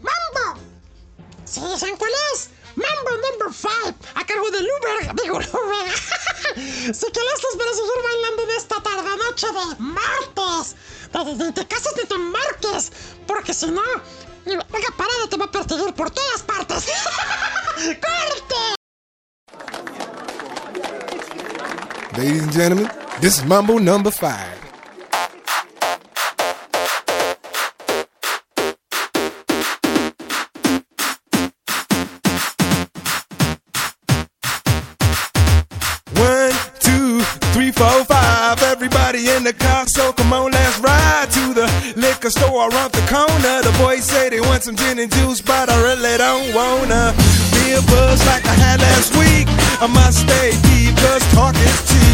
Mambo. 0.00 0.60
¿Sí 1.44 1.60
saben 1.76 1.96
cuál 1.98 2.10
es? 2.32 2.48
Mambo 2.74 3.10
number 3.10 3.52
five. 3.52 3.94
A 4.14 4.24
cargo 4.24 4.50
de 4.50 4.62
Luber. 4.62 5.14
Digo, 5.22 5.38
Luber. 5.38 5.92
Así 5.92 7.06
que 7.12 7.20
listos 7.20 7.56
para 7.58 7.72
seguir 7.74 8.02
bailando 8.02 8.42
en 8.44 8.50
esta 8.50 8.82
tarde 8.82 9.16
noche 9.18 9.46
de 9.46 9.76
martes. 9.78 10.74
De, 11.12 11.24
de, 11.24 11.44
de, 11.44 11.52
te 11.52 11.66
casas 11.66 11.92
ni 11.98 12.04
te 12.04 12.14
embarques. 12.14 12.92
Porque 13.26 13.52
si 13.52 13.66
no, 13.66 13.82
venga, 14.46 14.88
parada 14.96 15.28
te 15.28 15.36
va 15.36 15.44
a 15.44 15.50
perseguir 15.50 15.94
por 15.94 16.10
todas 16.10 16.42
partes. 16.44 16.86
¡Corte! 17.76 18.77
Ladies 22.18 22.42
and 22.42 22.52
gentlemen, 22.52 22.90
this 23.20 23.38
is 23.38 23.44
Mambo 23.44 23.78
number 23.78 24.10
five. 24.10 24.58
One, 36.16 36.50
two, 36.80 37.20
three, 37.54 37.70
four, 37.70 38.04
five. 38.06 38.60
Everybody 38.64 39.30
in 39.30 39.44
the 39.44 39.52
car, 39.52 39.86
so 39.86 40.12
come 40.12 40.32
on, 40.32 40.50
let's 40.50 40.80
ride 40.80 41.30
to 41.30 41.54
the 41.54 41.94
liquor 41.94 42.30
store 42.30 42.68
around 42.68 42.90
the 42.94 43.06
corner. 43.06 43.62
The 43.62 43.72
boys 43.78 44.02
say 44.02 44.28
they 44.28 44.40
want 44.40 44.64
some 44.64 44.74
gin 44.74 44.98
and 44.98 45.12
juice, 45.12 45.40
but 45.40 45.70
I 45.70 45.80
really 45.82 46.18
don't 46.18 46.52
wanna 46.52 47.14
be 47.52 47.74
a 47.74 47.82
buzz 47.82 48.26
like 48.26 48.44
I 48.44 48.54
had 48.54 48.80
last 48.80 49.14
week. 49.14 49.46
I 49.80 49.86
must 49.86 50.18
stay 50.18 50.50
deep, 50.66 50.96
cause 50.96 51.22
talk 51.32 51.54
is 51.54 51.88
cheap. 51.88 51.97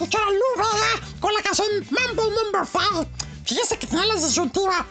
Escuchar 0.06 0.22
a 0.28 0.32
Lou 0.32 0.56
Vega 0.58 1.08
con 1.20 1.34
la 1.34 1.41
canción 1.41 1.68
Mambo 1.89 2.24
Number 2.30 2.62
5. 2.72 3.08
Fíjese 3.45 3.78
que 3.80 3.88
tenía 3.88 4.06
la 4.06 4.16
disyuntiva. 4.16 4.86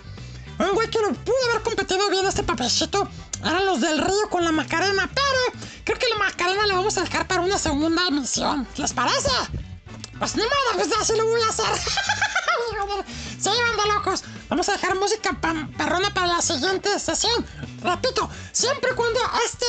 Un 0.59 0.71
güey 0.75 0.89
que 0.91 1.01
no 1.01 1.12
pudo 1.12 1.37
haber 1.51 1.62
competido 1.62 2.09
bien 2.11 2.27
este 2.27 2.43
papelcito 2.45 3.09
eran 3.41 3.67
los 3.67 3.81
del 3.81 3.99
Río 3.99 4.29
con 4.31 4.45
la 4.45 4.53
Macarena, 4.53 5.11
pero 5.12 5.61
creo 5.85 5.99
que 5.99 6.09
la 6.09 6.17
Macarena 6.17 6.67
la 6.67 6.75
vamos 6.75 6.97
a 6.97 7.03
dejar 7.03 7.27
para 7.27 7.43
una 7.43 7.59
segunda 7.59 8.07
emisión. 8.09 8.67
¿Les 8.77 8.93
parece? 8.93 9.31
Pues 10.19 10.37
ni 10.37 10.43
modo, 10.43 10.53
pues 10.75 10.89
así 11.01 11.15
lo 11.17 11.27
voy 11.27 11.43
a 11.43 11.49
hacer. 11.49 11.67
sí, 13.41 13.51
banda 13.51 13.95
locos. 13.95 14.23
Vamos 14.49 14.69
a 14.69 14.73
dejar 14.73 14.95
música 14.97 15.33
pa- 15.41 15.69
perrona 15.77 16.12
para 16.15 16.27
la 16.29 16.43
siguiente 16.43 16.99
sesión. 16.99 17.45
Repito, 17.83 18.31
siempre 18.53 18.93
y 18.93 18.95
cuando 18.95 19.21
este 19.45 19.67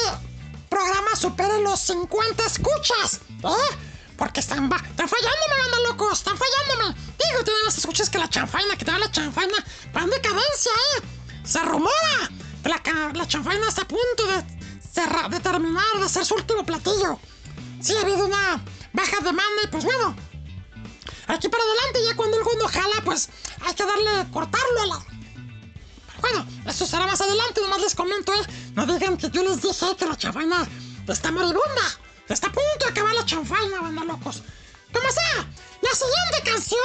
programa 0.70 1.16
supere 1.16 1.62
los 1.62 1.80
50 1.82 2.46
escuchas. 2.46 3.20
¿Eh? 3.44 3.76
Porque 4.18 4.40
están, 4.40 4.70
va- 4.70 4.78
están 4.78 5.10
fallándome, 5.10 5.56
banda 5.62 5.90
locos. 5.90 6.20
Están 6.20 6.38
fallándome. 6.38 6.96
Digo, 7.18 7.44
tiene 7.44 7.60
más 7.66 7.78
escuchas 7.78 8.10
que 8.10 8.18
la 8.18 8.30
chanfaina, 8.30 8.78
que 8.78 8.86
te 8.86 8.92
da 8.92 9.00
la 9.00 9.12
chanfaina. 9.12 9.54
Van 9.94 10.10
de 10.10 10.22
cadencia, 10.22 10.72
¿eh? 10.98 11.02
Se 11.44 11.60
rumora 11.64 12.30
que 12.84 12.94
la, 12.94 13.12
la 13.14 13.28
chanfaina 13.28 13.68
está 13.68 13.84
a 13.84 13.88
punto 13.88 14.26
de, 14.28 15.40
terminar 15.40 15.84
de 16.00 16.06
hacer 16.06 16.26
su 16.26 16.36
último 16.36 16.66
platillo. 16.66 17.20
Sí, 17.82 17.96
ha 17.96 18.02
habido 18.02 18.26
una 18.26 18.64
baja 18.94 19.18
demanda 19.18 19.62
y 19.64 19.68
pues 19.68 19.84
bueno, 19.84 20.16
aquí 21.28 21.48
para 21.50 21.64
adelante 21.64 22.00
ya 22.08 22.16
cuando 22.16 22.38
el 22.38 22.44
no 22.58 22.68
jala, 22.68 23.02
pues 23.04 23.30
hay 23.62 23.74
que 23.76 23.86
darle, 23.86 24.32
cortarlo 24.32 24.82
a 24.82 24.86
la... 24.88 25.06
Bueno, 26.22 26.48
eso 26.66 26.88
será 26.88 27.06
más 27.06 27.22
adelante, 27.22 27.62
nomás 27.62 27.82
les 27.82 27.94
comento, 27.94 28.34
¿eh? 28.34 28.72
No 28.74 28.86
digan 28.88 29.18
que 29.18 29.30
yo 29.30 29.44
les 29.44 29.62
dije 29.62 29.96
que 29.98 30.06
la 30.06 30.18
chanfaina 30.18 30.68
está 31.08 31.32
moribunda. 31.32 32.00
Está 32.30 32.48
a 32.48 32.52
punto 32.52 32.86
de 32.86 32.92
acabar 32.92 33.14
la 33.14 33.26
chanfaina, 33.26 33.82
banda 33.82 34.04
locos. 34.04 34.42
Como 34.92 35.12
sea, 35.12 35.48
la 35.82 35.92
siguiente 35.92 36.52
canción, 36.52 36.80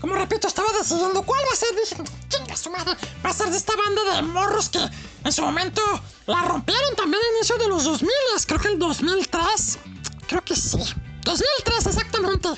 como 0.00 0.14
repito, 0.14 0.48
estaba 0.48 0.72
decidiendo 0.72 1.22
cuál 1.22 1.40
va 1.48 1.52
a 1.52 1.56
ser. 1.56 1.74
Dije, 1.76 2.02
chinga 2.28 2.56
su 2.56 2.70
madre, 2.70 2.96
va 3.24 3.30
a 3.30 3.32
ser 3.32 3.50
de 3.50 3.56
esta 3.56 3.76
banda 3.76 4.16
de 4.16 4.22
morros 4.22 4.68
que 4.68 4.80
en 5.24 5.32
su 5.32 5.42
momento 5.42 5.82
la 6.26 6.42
rompieron 6.42 6.96
también 6.96 7.22
a 7.22 7.36
inicio 7.36 7.56
de 7.58 7.68
los 7.68 7.84
2000, 7.84 8.10
creo 8.46 8.60
que 8.60 8.68
el 8.68 8.78
2003. 8.78 9.78
Creo 10.26 10.44
que 10.44 10.56
sí. 10.56 10.78
2003, 11.24 11.86
exactamente. 11.86 12.48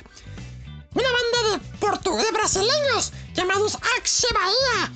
Una 0.95 1.09
banda 1.09 1.51
de 1.51 1.78
portugués 1.78 2.33
brasileños 2.33 3.12
llamados 3.35 3.76
Axe 3.99 4.26
Bahía. 4.33 4.93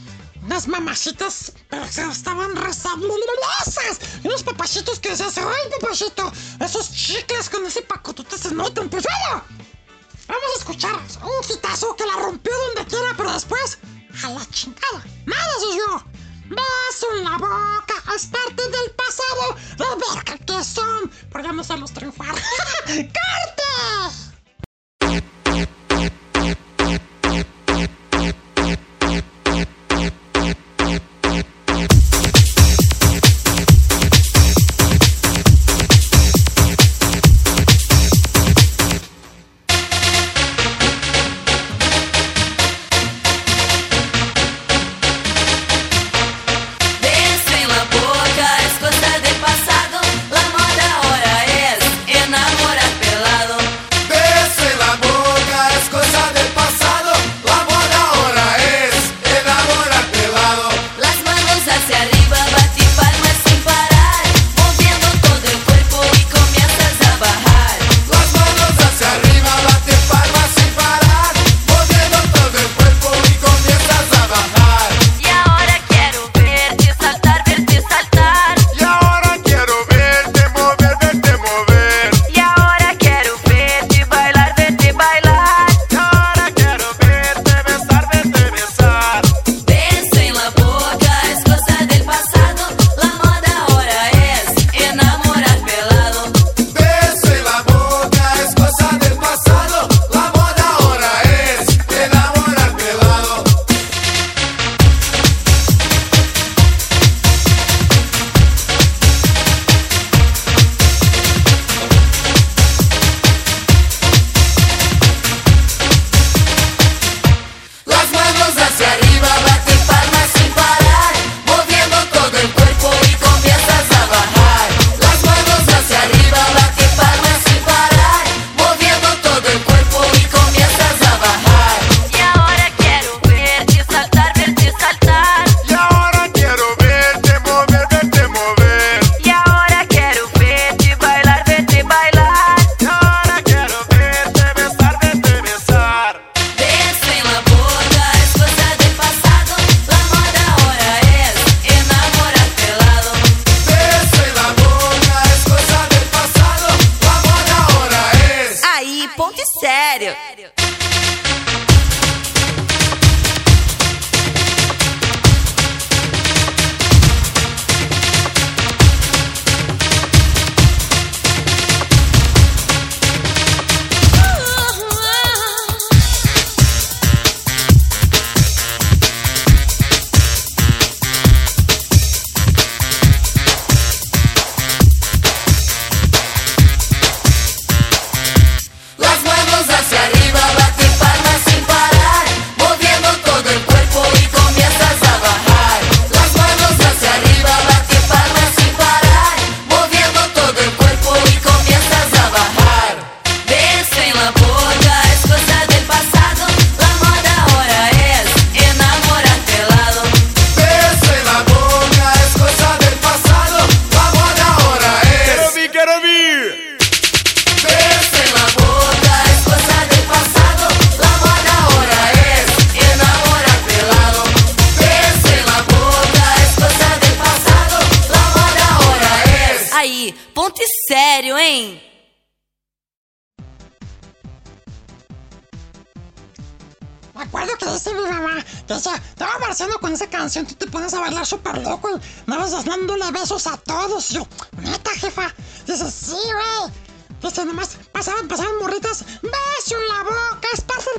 Unas 0.47 0.69
mamacitas, 0.69 1.53
se 1.91 2.03
estaban 2.09 2.55
rezabulosas. 2.55 3.99
Y 4.23 4.29
unos 4.29 4.45
papachitos 4.45 5.01
que 5.01 5.09
decías, 5.09 5.37
ay 5.39 5.71
papachito, 5.81 6.33
esos 6.61 6.93
chicles 6.93 7.51
con 7.51 7.67
ese 7.67 7.83
pacotote 7.83 8.39
se 8.39 8.55
notan. 8.55 8.89
Pues 8.89 9.05
bueno, 9.05 9.45
vamos 10.29 10.51
a 10.55 10.59
escuchar 10.59 10.95
un 10.95 11.53
hitazo 11.53 11.97
que 11.97 12.07
la 12.07 12.13
rompió 12.23 12.53
donde 12.57 12.89
quiera, 12.89 13.13
pero 13.17 13.33
después, 13.33 13.79
a 14.23 14.31
la 14.31 14.47
chingada. 14.51 15.05
Nada 15.27 15.53
yo. 15.77 16.05
Beso 16.49 17.07
en 17.17 17.25
la 17.25 17.39
boca, 17.39 17.95
es 18.15 18.27
parte 18.27 18.63
del 18.69 18.91
pasado. 18.93 19.57
De 19.77 20.15
verga 20.15 20.39
que 20.47 20.65
son, 20.65 21.11
por 21.29 21.43
ya 21.43 21.51
no 21.51 21.65
se 21.65 21.77
los 21.77 21.93
triunfar. 21.93 22.37
¡Corte! 22.87 24.36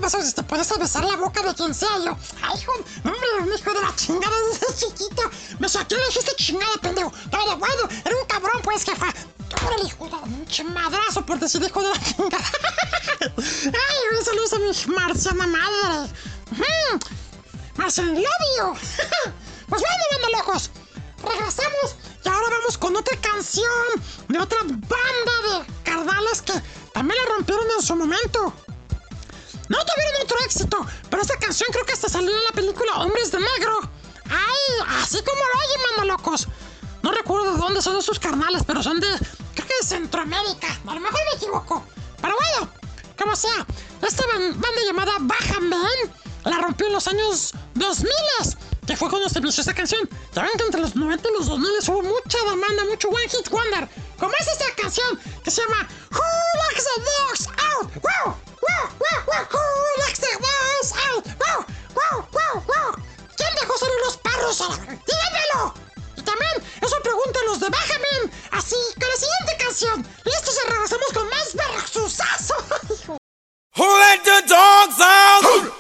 Es 0.07 0.13
parte 0.13 0.17
del 0.17 0.21
beso. 0.21 0.21
Si 0.21 0.33
te 0.33 0.43
pones 0.43 0.71
a 0.71 0.77
besar 0.77 1.03
la 1.05 1.15
boca 1.15 1.41
de 1.41 1.53
quien 1.53 1.73
sea, 1.73 1.97
yo, 2.03 2.17
ay, 2.41 2.59
hijo, 2.59 2.73
hombre, 3.03 3.29
un 3.41 3.53
hijo 3.53 3.73
de 3.73 3.81
la 3.81 3.95
chingada 3.95 4.35
desde 4.51 4.87
chiquito. 4.87 5.21
Me 5.59 5.67
¿a 5.67 5.85
quién 5.85 5.99
le 5.99 6.05
dijiste 6.07 6.35
chingada, 6.35 6.73
pendejo? 6.81 7.11
Todo 7.29 7.57
bueno, 7.57 7.83
era 8.05 8.15
un 8.15 8.25
cabrón, 8.27 8.61
pues, 8.63 8.83
jefa. 8.83 9.13
El 9.79 9.87
hijo 9.87 10.07
de 10.07 10.15
un 10.15 10.45
chamadrazo 10.47 11.25
por 11.25 11.39
decir 11.39 11.61
hijo 11.61 11.81
de 11.81 11.89
la 11.89 11.99
chingada. 11.99 12.45
ay, 13.21 14.17
un 14.17 14.25
saludo 14.25 14.55
a 14.55 14.59
mi 14.59 14.95
marciana 14.95 15.47
madre. 15.47 16.11
Mm, 16.51 16.99
Marcian, 17.77 18.15
you. 18.15 18.73
pues 19.69 19.81
bueno, 19.81 20.37
locos. 20.37 20.71
Regresamos 21.23 21.95
y 22.23 22.29
ahora 22.29 22.57
vamos 22.59 22.77
con 22.77 22.95
otra 22.95 23.17
canción 23.19 23.65
de 24.27 24.39
otra 24.39 24.59
banda 24.63 25.59
de 25.59 25.83
carnales 25.83 26.41
que 26.41 26.53
también 26.93 27.19
la 27.23 27.35
rompieron 27.35 27.65
en 27.77 27.81
su 27.81 27.95
momento. 27.95 28.53
No 29.69 29.77
tuvieron 29.83 30.21
otro 30.23 30.37
éxito, 30.45 30.85
pero 31.09 31.21
esta 31.21 31.37
canción 31.37 31.69
creo 31.71 31.85
que 31.85 31.93
hasta 31.93 32.09
salió 32.09 32.31
en 32.35 32.43
la 32.43 32.51
película 32.51 32.95
Hombres 32.97 33.31
de 33.31 33.39
Negro. 33.39 33.79
¡Ay! 34.29 35.01
Así 35.03 35.17
como 35.23 35.37
lo 35.39 35.59
oyen, 35.59 35.81
mano 35.97 36.13
locos. 36.13 36.47
No 37.03 37.11
recuerdo 37.11 37.53
de 37.53 37.57
dónde 37.59 37.81
son 37.81 37.97
esos 37.97 38.19
carnales, 38.19 38.63
pero 38.65 38.81
son 38.83 38.99
de. 38.99 39.07
Creo 39.55 39.67
que 39.67 39.73
de 39.81 39.87
Centroamérica. 39.87 40.67
A 40.87 40.93
lo 40.93 40.99
mejor 40.99 41.19
me 41.31 41.37
equivoco. 41.37 41.85
Pero 42.21 42.35
bueno, 42.35 42.71
como 43.17 43.35
sea, 43.35 43.65
esta 44.01 44.23
ban- 44.27 44.53
banda 44.59 44.81
llamada 44.85 45.13
Baja 45.21 45.59
Man 45.59 45.81
la 46.45 46.57
rompió 46.59 46.87
en 46.87 46.93
los 46.93 47.07
años 47.07 47.51
2000 47.75 48.09
que 48.87 48.95
fue 48.95 49.09
cuando 49.09 49.27
se 49.27 49.39
inició 49.39 49.61
esta 49.61 49.73
canción. 49.73 50.09
Ya 50.33 50.43
ven 50.43 50.51
que 50.57 50.63
entre 50.63 50.79
los 50.81 50.95
90 50.95 51.27
y 51.29 51.33
los 51.33 51.47
2000 51.47 51.69
hubo 51.89 52.03
mucha 52.03 52.37
demanda, 52.49 52.85
mucho 52.89 53.09
One 53.09 53.27
Hit 53.27 53.49
Wonder. 53.49 53.89
Como 54.17 54.31
es 54.39 54.47
esta 54.47 54.65
canción 54.81 55.19
que 55.43 55.51
se 55.51 55.61
llama 55.61 55.87
Who 56.11 56.21
Likes 56.69 56.83
the 56.95 57.01
Dogs 57.03 57.47
Out? 57.75 57.91
¡Wow! 58.01 58.35
¡Wow! 58.61 58.89
¡Wow! 58.99 59.23
¡Wow! 59.25 59.47
The 60.19 60.33
Dogs 60.39 60.93
Out? 61.09 61.25
¡Wow! 61.37 61.65
¡Wow! 61.93 62.63
¡Wow! 62.65 63.03
¿Quién 63.35 63.49
dejó 63.61 63.77
salir 63.77 63.99
los 64.05 64.17
perros 64.17 64.61
a 64.61 64.69
la 64.69 64.75
¡Díganmelo! 64.77 65.73
Y 66.15 66.21
también 66.21 66.51
eso 66.81 67.01
pregunta 67.01 67.39
los 67.45 67.59
de 67.59 67.69
Bajamen. 67.69 68.31
Así 68.51 68.75
con 68.99 69.09
la 69.09 69.15
siguiente 69.15 69.63
canción. 69.63 70.07
Listos 70.23 70.59
y 70.65 70.69
regresamos 70.69 71.07
con 71.13 71.29
más 71.29 71.53
versusazo. 71.53 72.55
Who 73.75 73.99
let 73.99 74.23
the 74.23 74.41
dogs 74.47 74.99
out? 74.99 75.76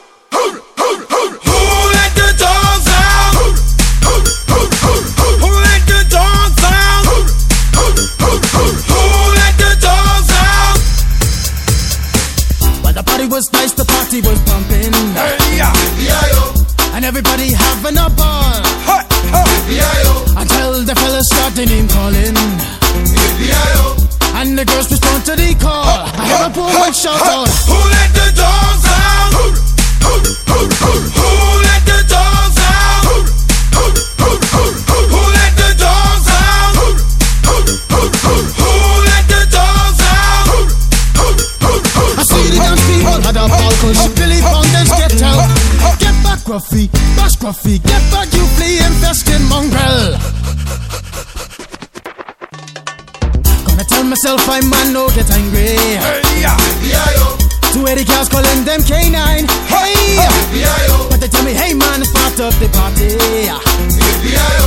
Was 13.37 13.53
nice, 13.53 13.73
the 13.73 13.85
party 13.85 14.19
was 14.21 14.39
pumping. 14.49 14.93
Hey, 15.13 15.61
yeah. 15.61 16.95
And 16.95 17.05
everybody 17.05 17.53
having 17.53 17.97
a 17.97 18.09
ball. 18.09 18.65
Until 20.41 20.81
the 20.81 20.95
fellas 20.95 21.27
started 21.29 21.69
name 21.69 21.87
calling. 21.87 22.33
And 24.33 24.57
the 24.57 24.65
girls 24.65 24.89
respond 24.89 25.25
to 25.25 25.35
the 25.35 25.53
call. 25.61 25.85
I 25.85 26.25
hear 26.25 26.41
a 26.47 26.51
woman 26.57 26.93
shout 26.93 27.21
out. 27.21 27.47
Who 27.69 27.77
let 27.93 28.09
the 28.17 28.27
dogs 28.41 28.85
out? 29.05 29.29
Who, 29.37 29.45
who, 30.01 30.13
who, 30.49 30.59
who, 30.81 31.16
ball 43.87 43.95
cause 43.95 44.13
Billy 44.15 44.41
Fountains 44.41 44.91
get 44.91 45.21
out. 45.23 45.47
Get 45.99 46.15
back, 46.23 46.39
Gruffy, 46.43 46.91
bash 47.15 47.35
Gruffy, 47.37 47.81
get 47.83 48.03
back, 48.11 48.31
you 48.33 48.45
flea 48.55 48.79
infested 48.83 49.41
mongrel. 49.47 50.17
Gonna 53.65 53.83
tell 53.87 54.03
myself 54.03 54.41
I'm 54.49 54.69
man, 54.69 54.93
no 54.93 55.07
get 55.09 55.29
angry. 55.31 55.77
Two 57.73 57.85
eighty 57.87 58.03
girls 58.03 58.29
calling 58.29 58.63
them 58.65 58.81
K9. 58.81 59.47
Hey, 59.67 60.17
but 61.09 61.19
they 61.19 61.27
tell 61.27 61.43
me, 61.43 61.53
hey 61.53 61.73
man, 61.73 62.01
it's 62.01 62.11
part 62.11 62.39
of 62.39 62.53
the 62.59 62.67
party. 62.75 63.15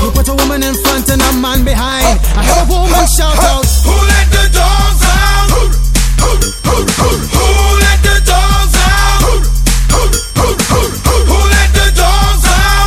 You 0.01 0.10
put 0.12 0.28
a 0.28 0.34
woman 0.34 0.62
in 0.62 0.74
front 0.74 1.09
and 1.10 1.20
a 1.20 1.32
man 1.32 1.64
behind. 1.64 2.20
I 2.36 2.44
heard 2.44 2.68
a 2.68 2.72
woman 2.72 3.06
shout 3.09 3.36
out. 3.36 3.66
Who 3.84 3.92
let 3.92 4.26
the 4.32 4.44
dogs 4.55 5.02
out? 5.05 5.48
Who, 5.51 5.62
who, 6.20 6.30
who, 6.64 6.76
who, 6.86 7.09
who 7.36 7.80
who, 10.70 11.38
let 11.51 11.68
the 11.74 11.86
dogs 11.97 12.44
out? 12.47 12.80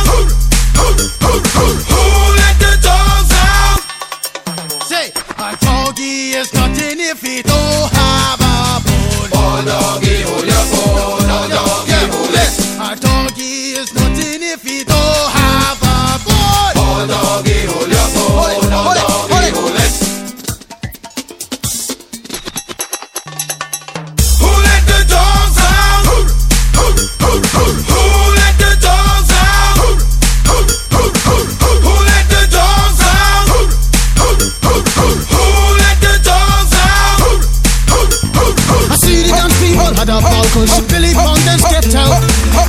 Cause 40.66 40.86
Billy 40.88 41.12
Fountains 41.12 41.64
get 41.68 41.88
out. 41.94 42.20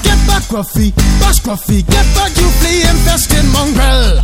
Get 0.04 0.20
back, 0.28 0.44
Gruffy, 0.52 0.92
bash 1.20 1.40
Gruffy, 1.42 1.86
get 1.88 2.06
back, 2.16 2.32
you 2.36 2.48
flea 2.60 2.84
infested 2.84 3.46
mongrel. 3.52 4.22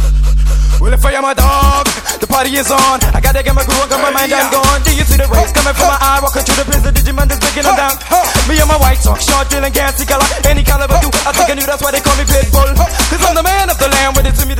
Well, 0.81 0.97
if 0.97 1.05
I 1.05 1.13
am 1.13 1.25
a 1.29 1.37
dog, 1.37 1.85
the 2.17 2.25
party 2.25 2.57
is 2.57 2.73
on. 2.73 2.97
I 3.13 3.21
gotta 3.21 3.45
get 3.45 3.53
my 3.53 3.61
groove 3.61 3.85
on, 3.85 3.89
got 3.93 4.01
my 4.01 4.09
mind, 4.09 4.33
I'm 4.33 4.49
gone. 4.49 4.81
Do 4.81 4.89
you 4.97 5.05
see 5.05 5.13
the 5.13 5.29
rays 5.29 5.53
coming 5.53 5.77
from 5.77 5.93
my 5.93 5.99
eye? 6.01 6.17
Walking 6.25 6.41
through 6.41 6.57
the 6.57 6.65
prison, 6.65 6.89
Digimon 6.89 7.29
is 7.29 7.37
breaking 7.37 7.69
them 7.69 7.77
down. 7.77 8.01
Me 8.49 8.57
and 8.57 8.65
my 8.65 8.81
white 8.81 8.97
talk, 9.05 9.21
short, 9.21 9.45
dealing, 9.53 9.69
gassy 9.77 10.09
color. 10.09 10.25
Any 10.41 10.65
caliber 10.65 10.97
do, 10.97 11.13
I 11.21 11.37
think 11.37 11.53
I 11.53 11.53
knew 11.53 11.69
that's 11.69 11.85
why 11.85 11.93
they 11.93 12.01
call 12.01 12.17
me 12.17 12.25
Pitbull. 12.25 12.73
Cause 12.73 13.21
I'm 13.21 13.37
the 13.37 13.45
man 13.45 13.69
of 13.69 13.77
the 13.77 13.93
land, 13.93 14.17
with 14.17 14.25
it 14.25 14.33
to 14.41 14.45
me 14.49 14.50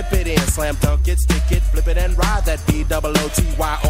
Flip 0.00 0.26
it 0.26 0.28
in, 0.28 0.38
slam 0.48 0.76
dunk 0.80 1.08
it, 1.08 1.18
stick 1.18 1.52
it, 1.52 1.60
flip 1.60 1.86
it 1.86 1.98
and 1.98 2.16
ride 2.16 2.42
that 2.46 2.66
B 2.66 2.84
double 2.84 3.10
O 3.10 3.28
T 3.34 3.44
Y 3.58 3.78
O. 3.84 3.89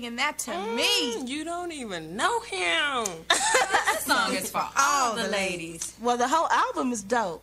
singing 0.00 0.16
that 0.16 0.38
to 0.38 0.50
mm, 0.50 0.76
me. 0.76 1.30
You 1.30 1.44
don't 1.44 1.72
even 1.72 2.16
know 2.16 2.40
him. 2.40 3.04
this 3.28 4.04
song 4.04 4.32
is 4.34 4.50
for 4.50 4.66
all 4.78 5.14
the 5.14 5.28
ladies. 5.28 5.94
Well, 6.00 6.16
the 6.16 6.28
whole 6.28 6.48
album 6.48 6.90
is 6.92 7.02
dope. 7.02 7.42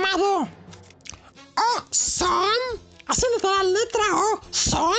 Llamado 0.00 0.48
Son, 1.90 2.50
así 3.06 3.26
literal, 3.34 3.72
letra 3.72 4.04
O, 4.12 4.40
Son, 4.50 4.94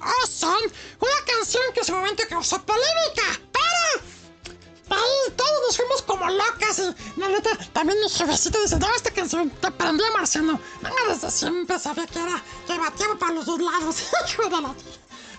O 0.00 0.26
Son, 0.26 0.62
una 1.00 1.24
canción 1.26 1.62
que 1.74 1.80
en 1.80 1.86
su 1.86 1.92
momento 1.92 2.22
causó 2.28 2.62
polémica, 2.62 3.40
pero 3.52 5.00
ahí 5.00 5.32
todos 5.36 5.60
nos 5.66 5.76
fuimos 5.76 6.02
como 6.02 6.30
locas 6.30 6.78
y 6.78 7.20
la 7.20 7.28
neta, 7.28 7.56
también 7.72 7.98
mi 8.00 8.08
jefecito 8.08 8.60
dice, 8.60 8.78
no, 8.78 8.94
esta 8.94 9.10
canción 9.10 9.50
te 9.50 9.70
prendió 9.70 10.06
Marciano. 10.12 10.60
Venga, 10.80 10.96
desde 11.08 11.30
siempre 11.30 11.78
sabía 11.78 12.06
que 12.06 12.20
era, 12.20 12.42
que 12.66 12.78
batía 12.78 13.14
para 13.18 13.34
los 13.34 13.46
dos 13.46 13.60
lados, 13.60 13.96
hijo 14.28 14.44
de 14.44 14.60
la... 14.62 14.74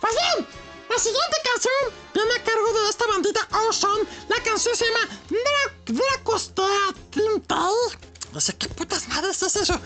Pues 0.02 0.14
bien, 0.14 0.48
la 0.90 1.00
siguiente 1.00 1.38
canción 1.44 1.74
viene 2.14 2.34
a 2.36 2.44
cargo 2.44 2.74
de 2.74 2.90
esta 2.90 3.08
bandita 3.08 3.48
Ocean. 3.68 4.08
La 4.30 4.44
canción 4.44 4.76
se 4.76 4.86
llama 4.86 5.10
Dra 5.30 5.98
Dracostea 5.98 6.94
Tintay. 7.12 8.17
No 8.34 8.42
sé 8.42 8.56
qué 8.58 8.68
putas 8.70 9.08
madres 9.08 9.42
es 9.42 9.56
eso. 9.56 9.80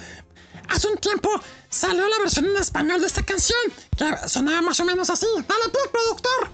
Hace 0.67 0.87
un 0.87 0.97
tiempo 0.97 1.29
salió 1.69 2.07
la 2.07 2.19
versión 2.19 2.45
en 2.45 2.57
español 2.57 3.01
de 3.01 3.07
esta 3.07 3.23
canción, 3.23 3.59
que 3.97 4.29
sonaba 4.29 4.61
más 4.61 4.79
o 4.79 4.85
menos 4.85 5.09
así. 5.09 5.25
Dale, 5.47 5.69
play, 5.71 5.85
productor. 5.91 6.49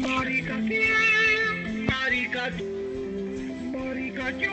Marica 0.00 0.56
quién, 0.66 1.86
marica 1.86 2.50
tú, 2.56 2.64
marica 3.72 4.30
yo, 4.30 4.52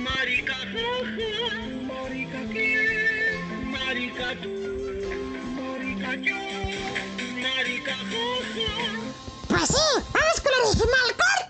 marica 0.00 0.54
jaja, 0.54 1.56
marica 1.88 2.40
quién, 2.52 3.70
marica 3.70 4.34
tú, 4.42 4.52
marica 5.56 6.14
yo, 6.16 6.36
marica 7.42 7.96
jaja. 7.96 8.70
Pues 9.48 9.68
sí, 9.68 9.86
vamos 10.12 10.40
con 10.42 10.52
la 10.52 10.58
original, 10.68 11.08
corte. 11.16 11.49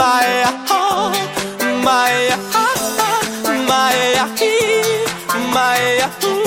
my 0.00 0.44
heart, 0.66 1.14
my 1.84 2.30
heart, 2.52 3.44
my 3.68 3.92
heart, 4.24 5.52
my 5.52 5.98
heart. 6.00 6.39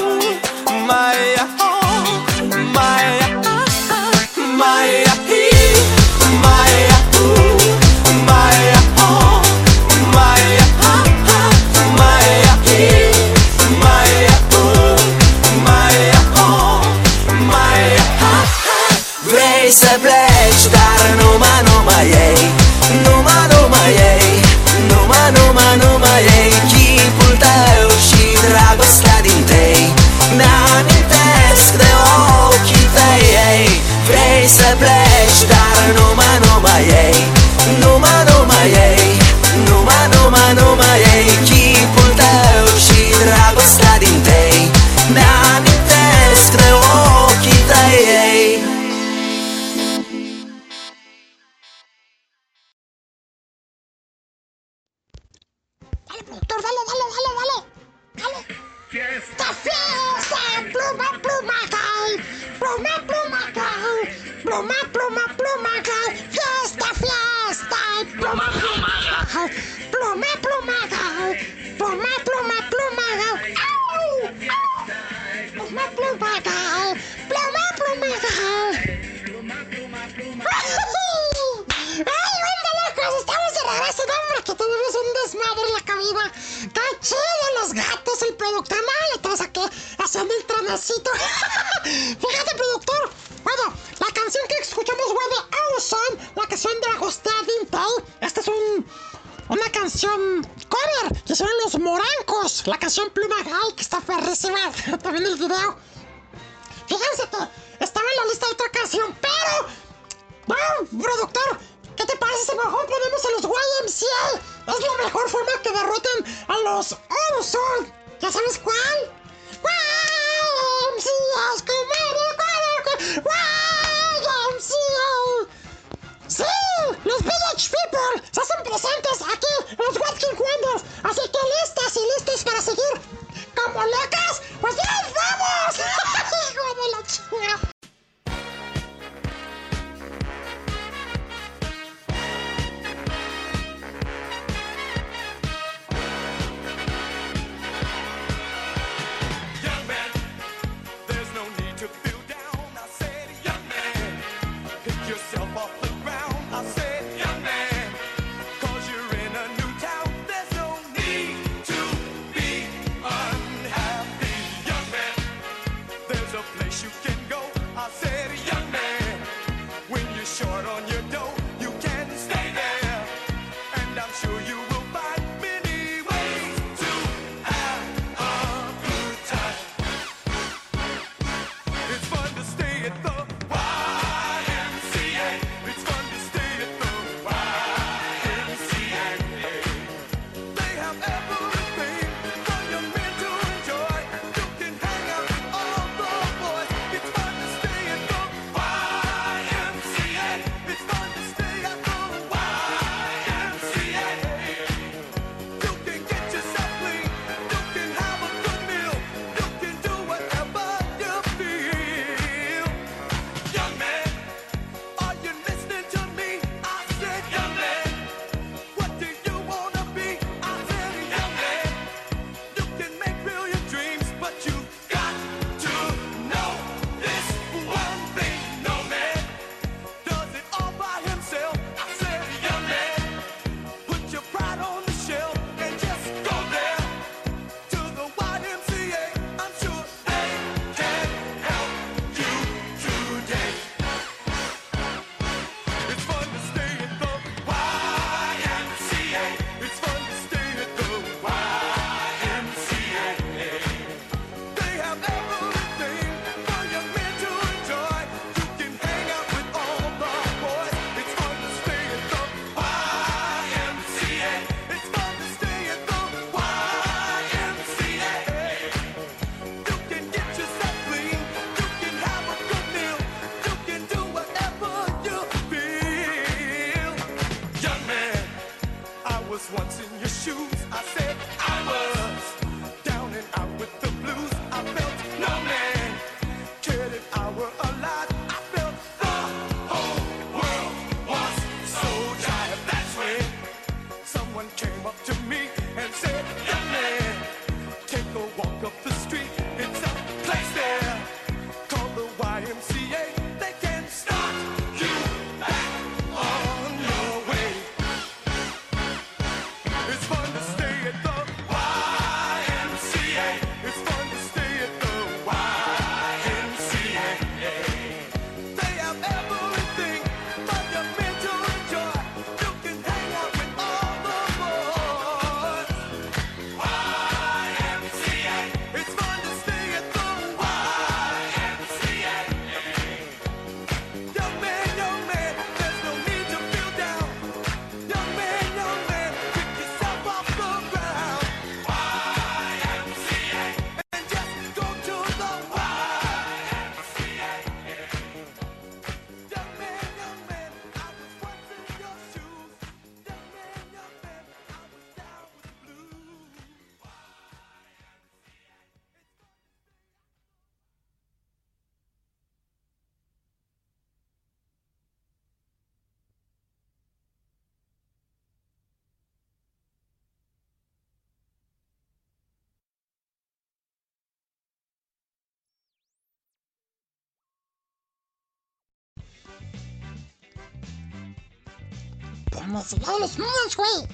Música 382.53 382.91
de 382.93 382.99
los 382.99 383.17
Minions, 383.17 383.55
güey. 383.55 383.87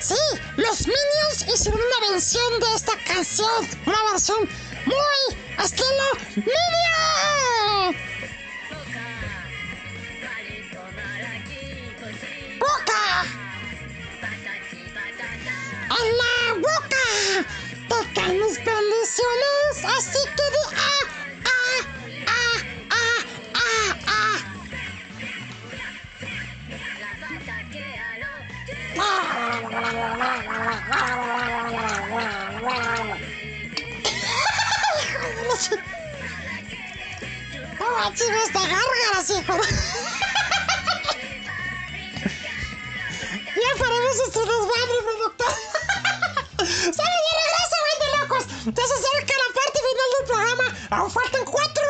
Sí, 0.00 0.14
los 0.56 0.80
Minions 0.86 1.54
hicieron 1.54 1.78
una 1.78 2.12
versión 2.12 2.60
de 2.60 2.74
esta 2.74 2.92
canción. 3.06 3.68
Una 3.86 4.02
versión 4.12 4.48
muy 4.86 5.36
estilo 5.62 6.04
Minion. 6.36 7.69
No 30.20 30.26
manches, 37.96 38.52
te 38.52 38.58
gárgaras, 38.58 39.30
hijo. 39.30 39.56
Ya 43.56 43.70
paremos 43.78 44.16
este 44.26 44.40
desmadre, 44.40 44.96
productor. 45.06 45.54
¡Sale 46.58 47.18
de 47.26 47.32
regreso, 47.40 47.76
güey 47.80 47.96
de 48.00 48.08
locos! 48.18 48.44
Ya 48.66 48.84
se 48.86 48.94
acerca 48.94 49.34
la 49.38 49.48
parte 49.54 49.78
final 49.88 50.08
del 50.18 50.26
programa. 50.26 50.66
Aún 50.90 51.10
faltan 51.10 51.44
cuatro 51.46 51.84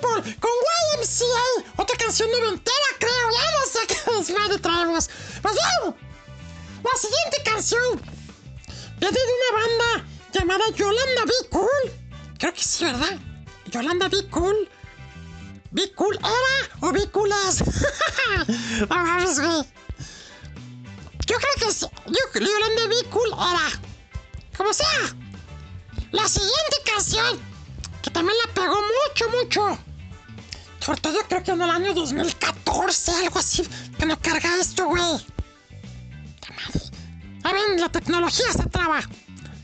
Con 0.00 0.22
YMCA, 0.24 1.72
otra 1.76 1.96
canción 1.96 2.30
noventera, 2.30 2.86
creo. 2.98 3.30
Ya 3.32 3.50
no 3.50 3.66
sé 3.66 3.86
qué 3.86 3.96
desmadre 4.18 4.58
traemos. 4.58 5.10
Pues 5.42 5.54
bien, 5.54 5.94
la 6.82 6.98
siguiente 6.98 7.42
canción 7.44 8.00
viene 8.98 9.18
de 9.18 9.24
una 9.24 9.50
banda 9.60 10.04
llamada 10.32 10.70
Yolanda 10.74 11.24
Be 11.24 11.48
Cool. 11.50 11.92
Creo 12.38 12.54
que 12.54 12.62
sí, 12.62 12.84
¿verdad? 12.84 13.18
Yolanda 13.66 14.08
Be 14.08 14.28
Cool. 14.30 14.68
¿Be 15.72 15.92
Cool 15.92 16.18
era 16.18 16.88
o 16.88 16.92
Be 16.92 17.08
Cool 17.10 17.30
es? 17.48 17.58
Yo 21.26 21.36
creo 21.38 21.54
que 21.58 21.72
sí. 21.72 21.86
Yo, 22.06 22.40
Yolanda 22.40 22.86
Be 22.88 23.04
Cool 23.10 23.28
era. 23.32 23.70
Como 24.56 24.72
sea. 24.72 25.14
La 26.12 26.28
siguiente 26.28 26.76
canción, 26.84 27.40
que 28.02 28.10
también 28.10 28.36
la 28.44 28.52
pegó 28.52 28.74
mucho, 28.74 29.28
mucho. 29.28 29.78
Sobre 30.90 31.02
todo 31.02 31.22
creo 31.28 31.44
que 31.44 31.50
en 31.52 31.62
el 31.62 31.70
año 31.70 31.94
2014, 31.94 33.12
algo 33.12 33.38
así, 33.38 33.62
que 33.96 34.06
no 34.06 34.20
carga 34.20 34.56
esto, 34.60 34.86
güey. 34.86 35.00
A 37.44 37.52
ver, 37.52 37.78
la 37.78 37.88
tecnología 37.90 38.52
se 38.52 38.68
traba. 38.70 39.00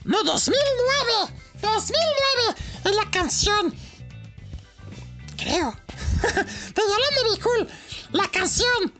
No, 0.04 0.22
2009. 0.22 1.34
2009 1.62 2.60
es 2.84 2.94
la 2.94 3.10
canción. 3.10 3.74
Creo. 5.36 5.76
de 6.22 6.82
Yolanda 6.82 7.22
Be 7.28 7.40
Cool. 7.42 7.68
La 8.12 8.28
canción 8.28 8.94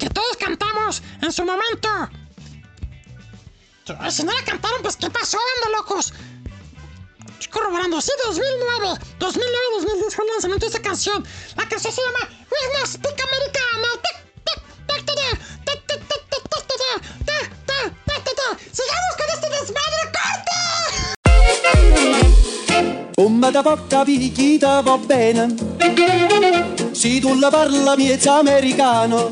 que 0.00 0.10
todos 0.10 0.36
cantamos 0.38 1.00
en 1.20 1.32
su 1.32 1.44
momento. 1.44 1.88
Si 4.10 4.24
no 4.24 4.32
la 4.32 4.44
cantaron, 4.44 4.82
pues 4.82 4.96
¿qué 4.96 5.08
pasó, 5.10 5.38
ando 5.64 5.78
locos? 5.78 6.12
Corroborando, 7.50 8.00
sí, 8.00 8.12
2009. 8.26 8.98
2009, 9.18 9.56
2010 9.76 10.14
fue 10.14 10.24
el 10.24 10.30
lanzamiento 10.30 10.66
de 10.66 10.70
esta 10.70 10.82
canción. 10.82 11.24
La 11.56 11.68
canción 11.68 11.92
se 11.92 12.00
llama 12.00 12.28
Must 12.80 12.94
Speak 12.94 13.20
Americana. 13.20 13.62
Sigamos 18.72 19.14
con 19.18 19.26
este 19.34 19.48
desmadre, 19.50 20.02
corte! 20.16 20.58
Come 23.16 23.50
da 23.50 23.62
porta 23.62 24.04
picchita 24.04 24.80
va 24.80 24.96
bene 24.96 25.54
Se 26.92 27.20
tu 27.20 27.34
la 27.38 27.50
parla 27.50 27.96
miezza 27.96 28.38
americano 28.38 29.30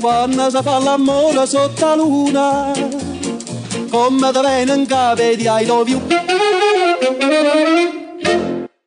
Quando 0.00 0.50
si 0.50 0.62
fa 0.62 0.78
l'amore 0.78 1.46
sotto 1.46 1.86
la 1.86 1.94
luna 1.94 3.15
Come 3.90 4.32
da 4.32 4.40
bene 4.40 4.74
in 4.74 4.86
capo 4.86 5.22
di 5.22 5.46
I 5.46 5.66
love 5.66 5.90
you 5.90 6.00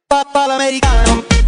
Papà 0.07 0.45
l'americano 0.45 1.39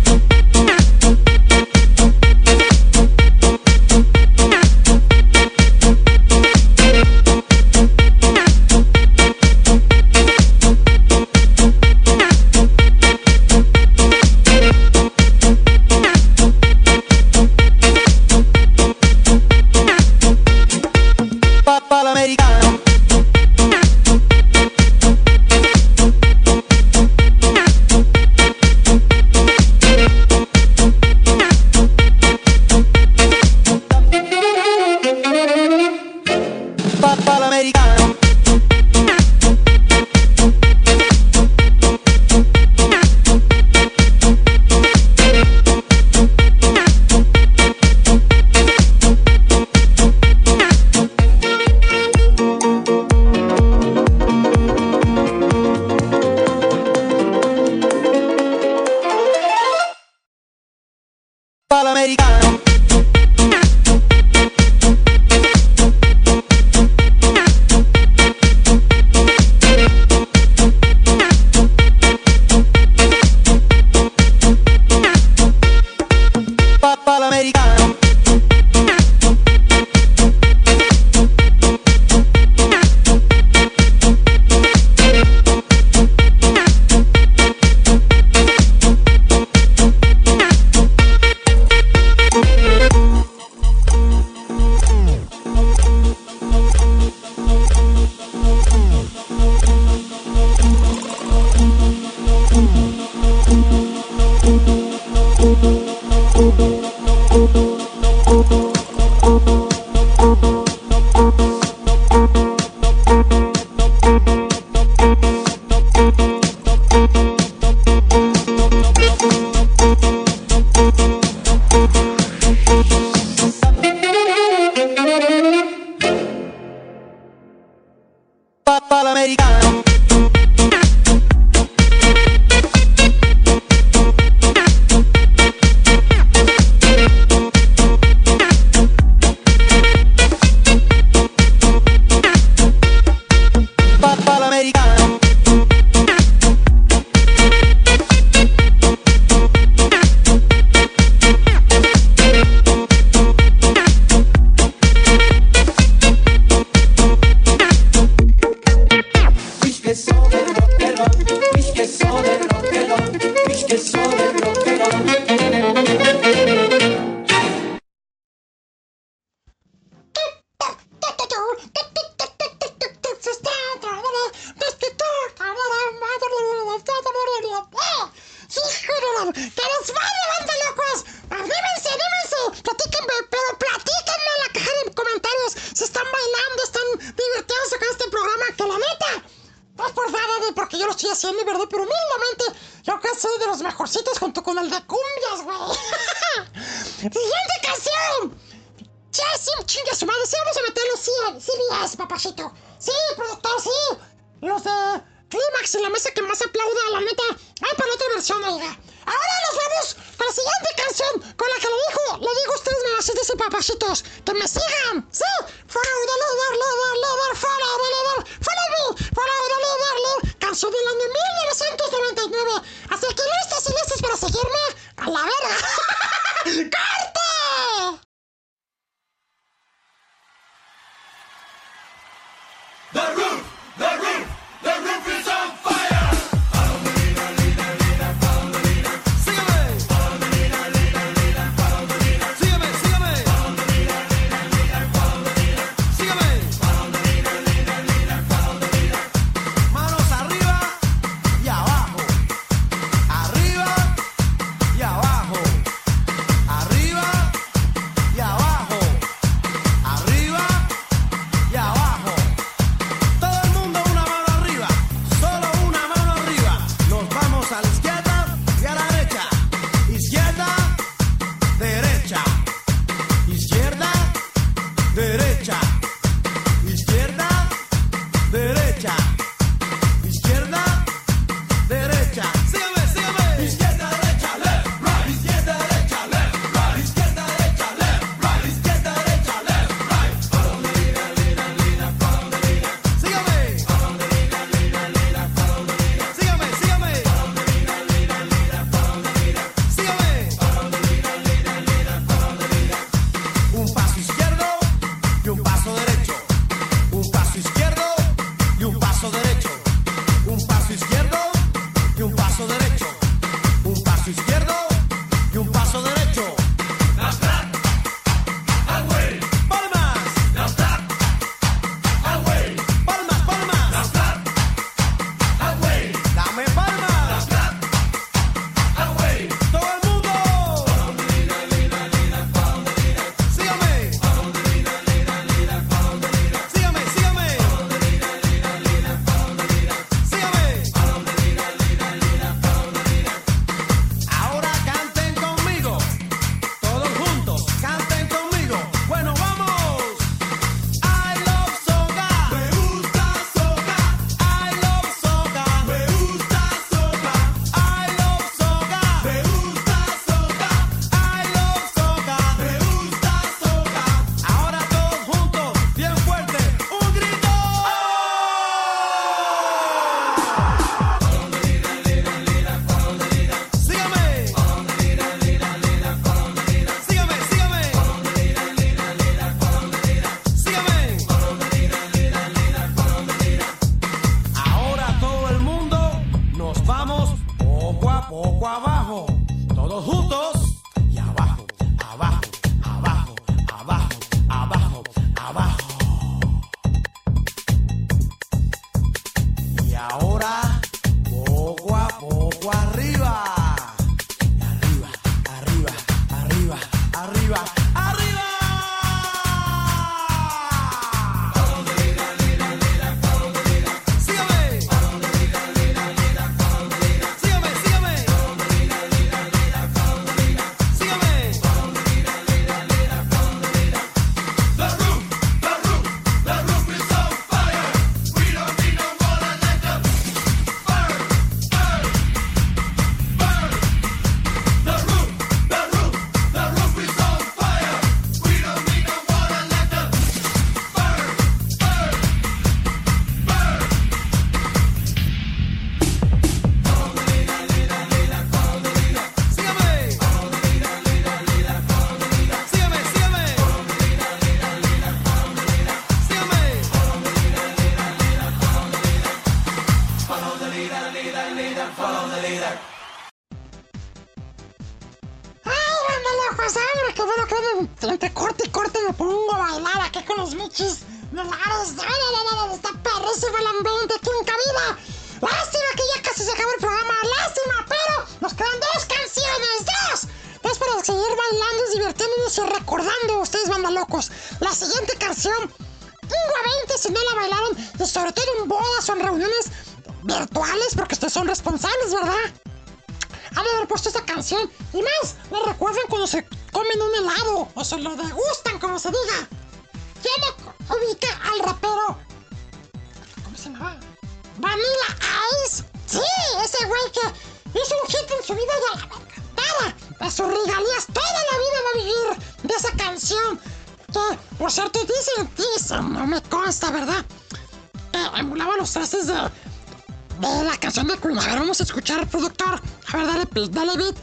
David, 523.33 523.95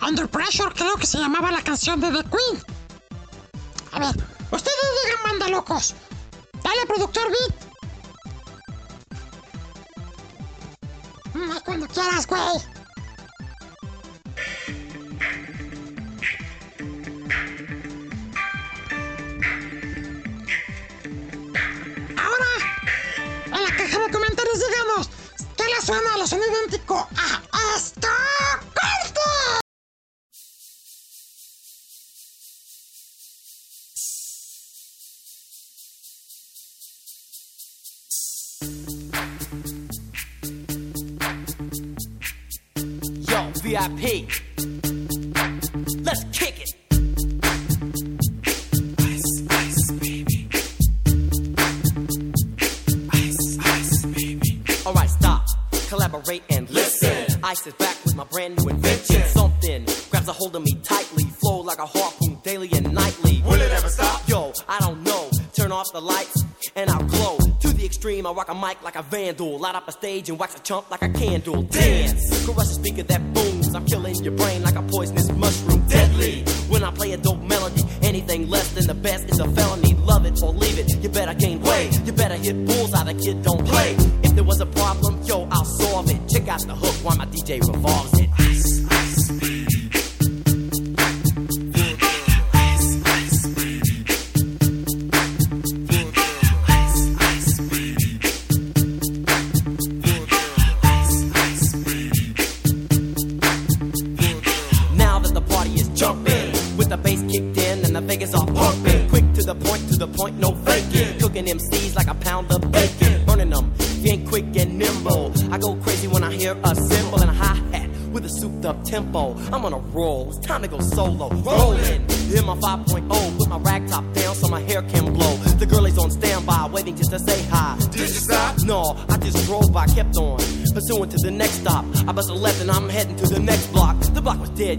Under 0.00 0.28
Pressure, 0.28 0.74
creo 0.74 0.96
que 0.96 1.06
se 1.06 1.18
llamaba 1.18 1.52
la 1.52 1.62
canción 1.62 2.00
de 2.00 2.10
The 2.10 2.24
Queen. 2.24 2.62
A 3.92 4.00
ver, 4.00 4.24
ustedes 4.50 4.76
digan 5.04 5.22
manda 5.24 5.48
locos. 5.48 5.94
Dale, 6.64 6.86
productor 6.86 7.30
Beat. 7.30 7.54
Mm, 11.34 11.58
cuando 11.64 11.86
quieras, 11.86 12.26
güey. 12.26 12.40
Ahora, 22.16 22.50
en 23.46 23.62
la 23.62 23.76
caja 23.76 23.98
de 24.00 24.10
comentarios 24.10 24.58
digamos, 24.58 25.10
¿qué 25.56 25.64
le 25.64 25.86
suena 25.86 26.14
a 26.14 26.18
los 26.18 26.30
sonidos 26.30 26.81
P. 44.02 44.26
Let's 46.02 46.24
kick 46.32 46.60
it. 46.60 46.70
Ice, 48.98 49.46
ice, 49.48 49.92
baby. 49.92 50.48
Ice, 53.12 53.58
ice, 53.60 54.06
baby. 54.06 54.60
All 54.84 54.92
right, 54.92 55.08
stop, 55.08 55.46
collaborate 55.88 56.42
and 56.50 56.68
listen. 56.70 57.38
Ice 57.44 57.64
is 57.64 57.74
back 57.74 57.96
with 58.04 58.16
my 58.16 58.24
brand 58.24 58.58
new 58.58 58.70
invention. 58.70 59.22
Something 59.28 59.86
grabs 60.10 60.26
a 60.26 60.32
hold 60.32 60.56
of 60.56 60.64
me 60.64 60.74
tightly, 60.82 61.22
flow 61.40 61.60
like 61.60 61.78
a 61.78 61.86
harpoon 61.86 62.40
daily 62.42 62.70
and 62.72 62.92
nightly. 62.92 63.40
Will 63.46 63.60
it 63.60 63.70
ever 63.70 63.88
stop? 63.88 64.28
Yo, 64.28 64.52
I 64.68 64.80
don't 64.80 65.04
know. 65.04 65.30
Turn 65.52 65.70
off 65.70 65.92
the 65.92 66.00
lights 66.00 66.42
and 66.74 66.90
I'll 66.90 67.04
glow. 67.04 67.38
To 67.38 67.68
the 67.68 67.84
extreme, 67.84 68.26
I 68.26 68.32
rock 68.32 68.48
a 68.48 68.54
mic 68.54 68.82
like 68.82 68.96
a 68.96 69.02
vandal. 69.02 69.60
Light 69.60 69.76
up 69.76 69.86
a 69.86 69.92
stage 69.92 70.28
and 70.28 70.40
wax 70.40 70.56
a 70.56 70.60
chump 70.60 70.90
like 70.90 71.02
a 71.02 71.08
candle. 71.08 71.62
Dance! 71.62 72.12
Dance. 72.12 72.30
The 72.52 72.64
speaker 72.64 73.02
that 73.04 73.34
boom 73.34 73.51
Killing 73.86 74.24
your 74.24 74.32
brain. 74.32 74.71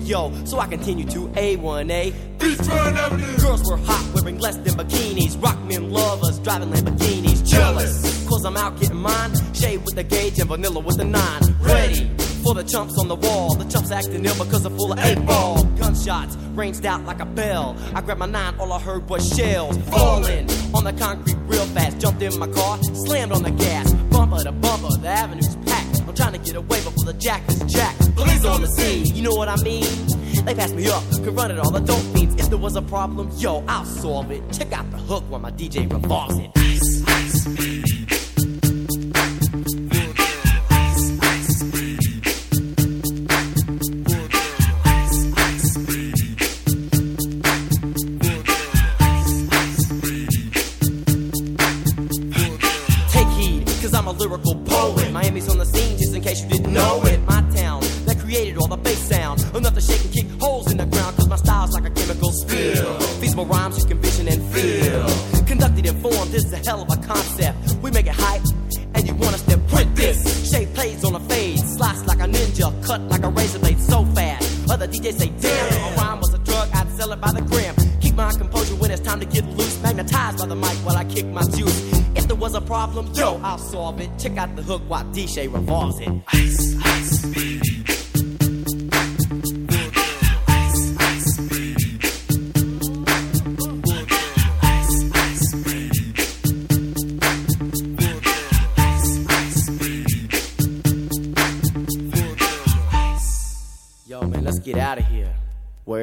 yo, 0.04 0.32
so 0.46 0.60
I 0.60 0.68
continue 0.68 1.06
to 1.06 1.28
A1A. 1.30 2.14
Beachfront 2.38 2.98
Avenue. 2.98 3.38
Girls 3.38 3.70
were 3.70 3.78
hot, 3.78 4.12
wearing 4.14 4.40
less 4.40 4.58
than 4.58 4.74
bikinis. 4.74 5.42
Rock 5.42 5.60
men 5.64 5.92
love 5.92 6.24
us, 6.24 6.40
driving 6.40 6.70
Lamborghinis. 6.70 7.48
Jealous, 7.48 8.28
cause 8.28 8.46
I'm 8.46 8.58
out 8.58 8.80
getting 8.80 8.98
mine. 8.98 9.34
Shade 9.54 9.84
with 9.86 9.96
the 9.96 10.04
gauge 10.04 10.40
and 10.40 10.50
vanilla 10.50 10.80
with 10.80 10.98
the 10.98 11.06
nine. 11.06 11.42
Ready 11.62 12.10
for 12.44 12.54
the 12.54 12.64
chumps 12.64 13.00
on 13.00 13.08
the 13.08 13.16
wall. 13.16 13.56
The 13.56 13.66
chumps 13.66 13.92
acting 13.92 14.26
ill 14.26 14.36
because 14.36 14.64
they're 14.64 14.78
full 14.78 14.92
of 14.92 15.00
eight 15.00 15.26
ball. 15.26 15.64
Gunshots 15.78 16.36
ranged 16.54 16.86
out 16.86 17.04
like 17.06 17.20
a 17.20 17.26
bell. 17.26 17.76
I 17.96 18.02
grabbed 18.02 18.20
my 18.20 18.26
nine, 18.26 18.56
all 18.60 18.74
I 18.74 18.80
heard 18.80 19.10
was 19.10 19.28
shells 19.36 19.78
falling 19.90 20.50
on 20.74 20.84
the 20.84 20.94
concrete 20.94 21.38
real 21.48 21.66
fast. 21.68 22.00
Jumped 22.00 22.22
in 22.22 22.38
my 22.38 22.48
car, 22.48 22.80
slammed 23.06 23.32
on 23.32 23.44
the 23.44 23.52
gas 23.52 23.73
York 30.84 31.04
could 31.24 31.36
run 31.36 31.50
it 31.50 31.60
all. 31.60 31.76
I 31.76 31.80
don't 31.80 32.14
if 32.40 32.50
there 32.50 32.58
was 32.58 32.76
a 32.76 32.82
problem, 32.82 33.32
yo, 33.38 33.64
I'll 33.68 33.86
solve 33.86 34.32
it. 34.32 34.44
Check 34.52 34.74
out 34.74 34.90
the 34.92 34.98
hook 34.98 35.24
while 35.30 35.40
my 35.40 35.52
DJ 35.52 35.92
revolves 35.92 36.38
it. 36.38 36.53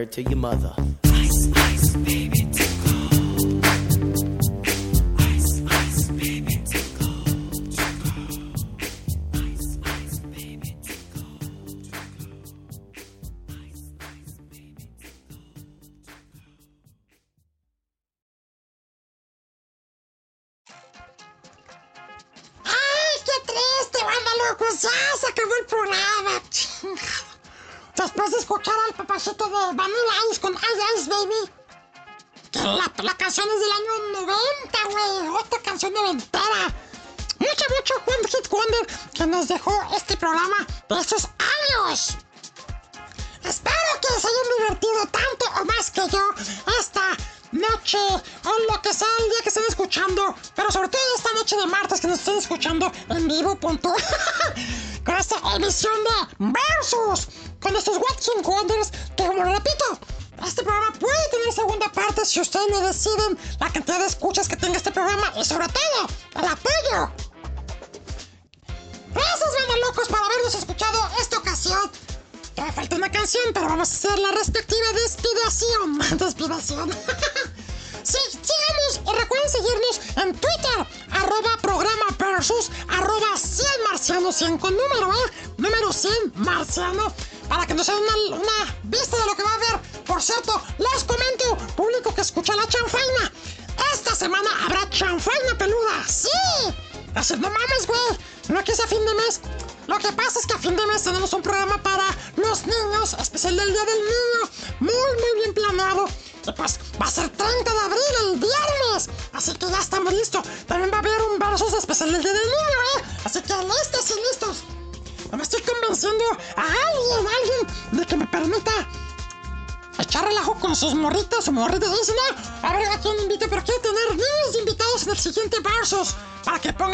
word 0.01 0.13
to 0.13 0.23
your 0.23 0.37
mother. 0.37 1.10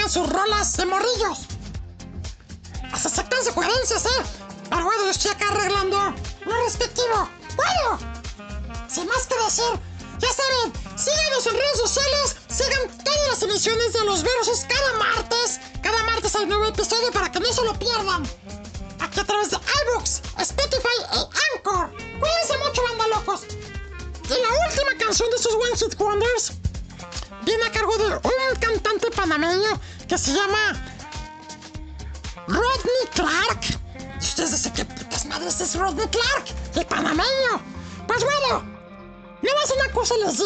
sus 0.09 0.29
rolas 0.29 0.77
de 0.77 0.87
morrillos. 0.87 1.46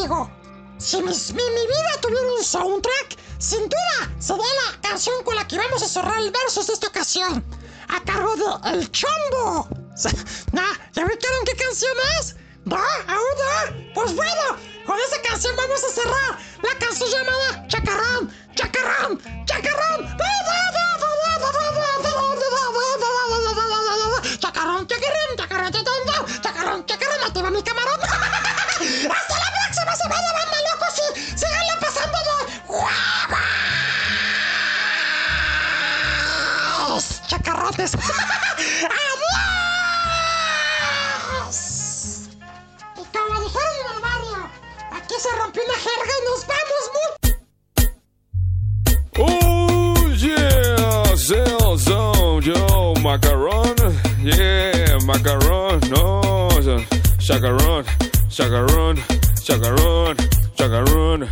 contigo. 0.01 0.31
Si 0.79 0.97
mi 1.03 1.13
vida 1.13 2.01
tuviera 2.01 2.33
un 2.39 2.43
soundtrack, 2.43 3.10
¡Adiós! 37.81 37.93
Y 42.97 43.05
como 43.17 43.41
dijeron 43.41 43.75
en 43.81 43.89
el 43.95 44.01
barrio, 44.03 44.41
aquí 44.93 45.15
se 45.19 45.31
rompió 45.39 45.63
una 45.65 45.75
jerga 45.75 46.13
y 46.19 46.23
nos 46.29 46.41
vamos 46.47 46.85
mucho. 46.97 47.31
Oh 49.19 49.95
yeah, 50.15 51.17
sell 51.17 51.79
some 51.79 52.43
yo 52.43 52.95
macaron, 53.01 53.75
yeah 54.23 54.99
macaron, 55.07 55.81
no 55.89 56.21
chacarón, 57.19 57.85
chacarón, 58.29 58.97
chacarón, 59.43 60.17
chacarón. 60.57 61.29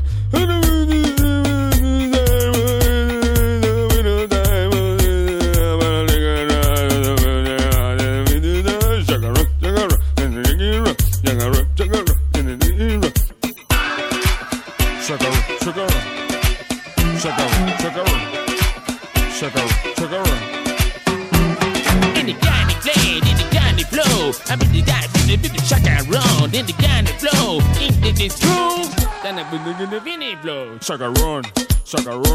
Sucker 30.89 31.11
run, 31.11 31.43
sucker 31.85 32.19
run. 32.19 32.28